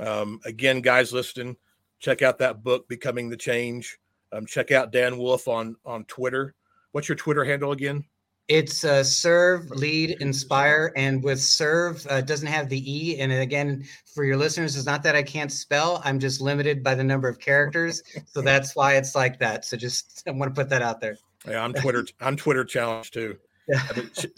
um, 0.00 0.40
again 0.44 0.80
guys 0.80 1.12
listening 1.12 1.56
check 2.00 2.22
out 2.22 2.38
that 2.38 2.64
book 2.64 2.88
becoming 2.88 3.28
the 3.28 3.36
change 3.36 3.98
um, 4.32 4.46
check 4.46 4.72
out 4.72 4.90
dan 4.90 5.16
Wolfe 5.16 5.46
on 5.46 5.76
on 5.84 6.04
twitter 6.04 6.54
what's 6.92 7.08
your 7.08 7.16
twitter 7.16 7.44
handle 7.44 7.72
again 7.72 8.04
it's 8.48 8.82
uh, 8.82 9.04
serve, 9.04 9.70
lead, 9.70 10.16
inspire, 10.20 10.90
and 10.96 11.22
with 11.22 11.38
serve 11.38 12.06
uh, 12.08 12.22
doesn't 12.22 12.46
have 12.46 12.70
the 12.70 12.80
e. 12.90 13.18
And 13.20 13.30
again, 13.30 13.84
for 14.14 14.24
your 14.24 14.38
listeners, 14.38 14.74
it's 14.74 14.86
not 14.86 15.02
that 15.02 15.14
I 15.14 15.22
can't 15.22 15.52
spell. 15.52 16.00
I'm 16.02 16.18
just 16.18 16.40
limited 16.40 16.82
by 16.82 16.94
the 16.94 17.04
number 17.04 17.28
of 17.28 17.38
characters, 17.38 18.02
so 18.24 18.40
that's 18.42 18.74
why 18.74 18.96
it's 18.96 19.14
like 19.14 19.38
that. 19.40 19.66
So 19.66 19.76
just 19.76 20.22
I 20.26 20.30
want 20.30 20.54
to 20.54 20.58
put 20.58 20.70
that 20.70 20.80
out 20.80 20.98
there. 20.98 21.18
Yeah, 21.46 21.62
I'm 21.62 21.72
Twitter. 21.82 22.06
I'm 22.20 22.36
Twitter 22.36 22.64
challenged 22.64 23.14
too. 23.14 23.36
Yeah. 23.68 23.82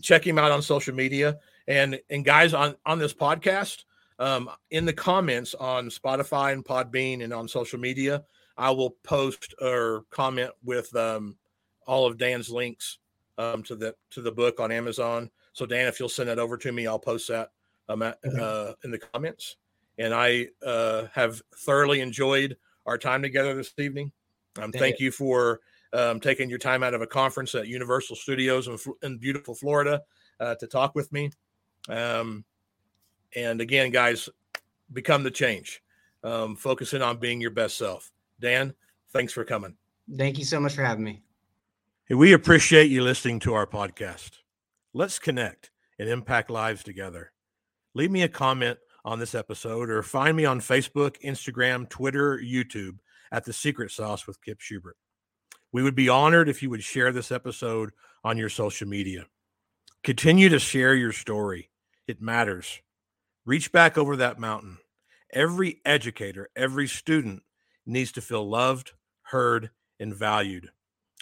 check 0.03 0.27
him 0.27 0.39
out 0.39 0.51
on 0.51 0.61
social 0.61 0.95
media, 0.95 1.39
and 1.69 2.01
and 2.11 2.25
guys 2.25 2.53
on 2.53 2.77
on 2.85 2.99
this 2.99 3.15
podcast, 3.15 3.85
um, 4.19 4.51
in 4.71 4.85
the 4.85 4.93
comments 4.93 5.55
on 5.55 5.89
Spotify 5.89 6.53
and 6.53 6.65
Podbean 6.65 7.23
and 7.23 7.33
on 7.33 7.49
social 7.49 7.79
media, 7.79 8.25
I 8.57 8.71
will 8.71 8.91
post 9.03 9.55
or 9.61 10.05
comment 10.11 10.51
with 10.65 10.95
um, 10.95 11.37
all 11.87 12.07
of 12.07 12.19
Dan's 12.19 12.51
links 12.51 12.99
um, 13.39 13.63
to 13.65 13.75
the 13.75 13.95
to 14.11 14.21
the 14.21 14.33
book 14.33 14.61
on 14.61 14.71
Amazon. 14.71 15.31
So 15.53 15.65
Dan, 15.67 15.89
if 15.89 15.99
you'll 15.99 16.09
send 16.09 16.29
that 16.29 16.39
over 16.39 16.57
to 16.59 16.71
me, 16.73 16.87
I'll 16.87 16.99
post 16.99 17.29
that 17.29 17.51
um, 17.89 18.03
at, 18.03 18.19
uh, 18.39 18.75
in 18.85 18.91
the 18.91 18.99
comments. 18.99 19.57
And 19.99 20.15
I 20.15 20.49
uh, 20.65 21.07
have 21.13 21.43
thoroughly 21.57 22.01
enjoyed 22.01 22.57
our 22.87 22.97
time 22.97 23.23
together 23.23 23.55
this 23.55 23.73
evening. 23.79 24.13
Um, 24.61 24.73
thank 24.73 25.01
you 25.01 25.11
for 25.11 25.61
um, 25.93 26.21
taking 26.21 26.49
your 26.49 26.59
time 26.59 26.83
out 26.83 26.95
of 26.95 27.03
a 27.03 27.07
conference 27.07 27.55
at 27.55 27.67
Universal 27.67 28.17
Studios 28.17 28.69
in, 28.69 28.79
in 29.03 29.19
beautiful 29.19 29.55
Florida 29.55 30.03
uh, 30.39 30.55
to 30.57 30.67
talk 30.67 30.95
with 30.95 31.13
me. 31.13 31.31
Um, 31.89 32.45
and 33.35 33.61
again, 33.61 33.91
guys, 33.91 34.29
become 34.93 35.23
the 35.23 35.31
change. 35.31 35.83
Um, 36.23 36.55
focusing 36.55 37.01
on 37.01 37.19
being 37.19 37.41
your 37.41 37.51
best 37.51 37.79
self. 37.79 38.13
Dan, 38.41 38.75
thanks 39.13 39.33
for 39.33 39.45
coming. 39.45 39.75
Thank 40.17 40.39
you 40.39 40.45
so 40.45 40.61
much 40.61 40.75
for 40.75 40.85
having 40.85 41.05
me. 41.05 41.23
Hey, 42.05 42.15
we 42.15 42.33
appreciate 42.33 42.91
you 42.91 43.03
listening 43.03 43.39
to 43.41 43.55
our 43.55 43.67
podcast. 43.67 44.33
Let's 44.93 45.19
connect 45.19 45.71
and 45.99 46.09
impact 46.09 46.51
lives 46.51 46.83
together. 46.83 47.33
Leave 47.95 48.11
me 48.11 48.23
a 48.23 48.29
comment 48.29 48.79
on 49.05 49.19
this 49.19 49.35
episode 49.35 49.89
or 49.89 50.03
find 50.03 50.37
me 50.37 50.45
on 50.45 50.61
Facebook, 50.61 51.17
Instagram, 51.23 51.89
Twitter, 51.89 52.39
YouTube 52.39 52.99
at 53.33 53.45
The 53.45 53.53
Secret 53.53 53.91
Sauce 53.91 54.27
with 54.27 54.43
Kip 54.43 54.61
Schubert. 54.61 54.97
We 55.73 55.83
would 55.83 55.95
be 55.95 56.09
honored 56.09 56.49
if 56.49 56.63
you 56.63 56.71
would 56.71 56.83
share 56.83 57.13
this 57.13 57.31
episode 57.31 57.91
on 58.25 58.37
your 58.37 58.49
social 58.49 58.89
media. 58.89 59.27
Continue 60.03 60.49
to 60.49 60.59
share 60.59 60.95
your 60.95 61.13
story, 61.13 61.71
it 62.07 62.21
matters. 62.21 62.81
Reach 63.45 63.71
back 63.73 63.97
over 63.97 64.17
that 64.17 64.39
mountain. 64.39 64.79
Every 65.33 65.81
educator, 65.85 66.49
every 66.57 66.89
student 66.89 67.43
needs 67.87 68.13
to 68.13 68.21
feel 68.21 68.49
loved, 68.49 68.93
heard, 69.23 69.71
and 69.99 70.15
valued. 70.15 70.71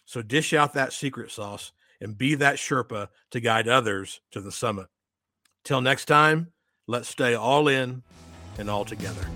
So 0.07 0.23
dish 0.23 0.53
out 0.53 0.73
that 0.75 0.93
secret 0.93 1.31
sauce 1.31 1.73
and 2.01 2.17
be 2.17 2.35
that 2.37 2.57
Sherpa 2.57 3.09
to 3.33 3.41
guide 3.41 3.69
others 3.69 4.21
to 4.31 4.41
the 4.41 4.53
summit. 4.53 4.87
Till 5.65 5.81
next 5.81 6.07
time, 6.07 6.53
let's 6.87 7.09
stay 7.09 7.35
all 7.35 7.69
in 7.69 8.03
and 8.57 8.71
all 8.71 8.85
together. 8.85 9.27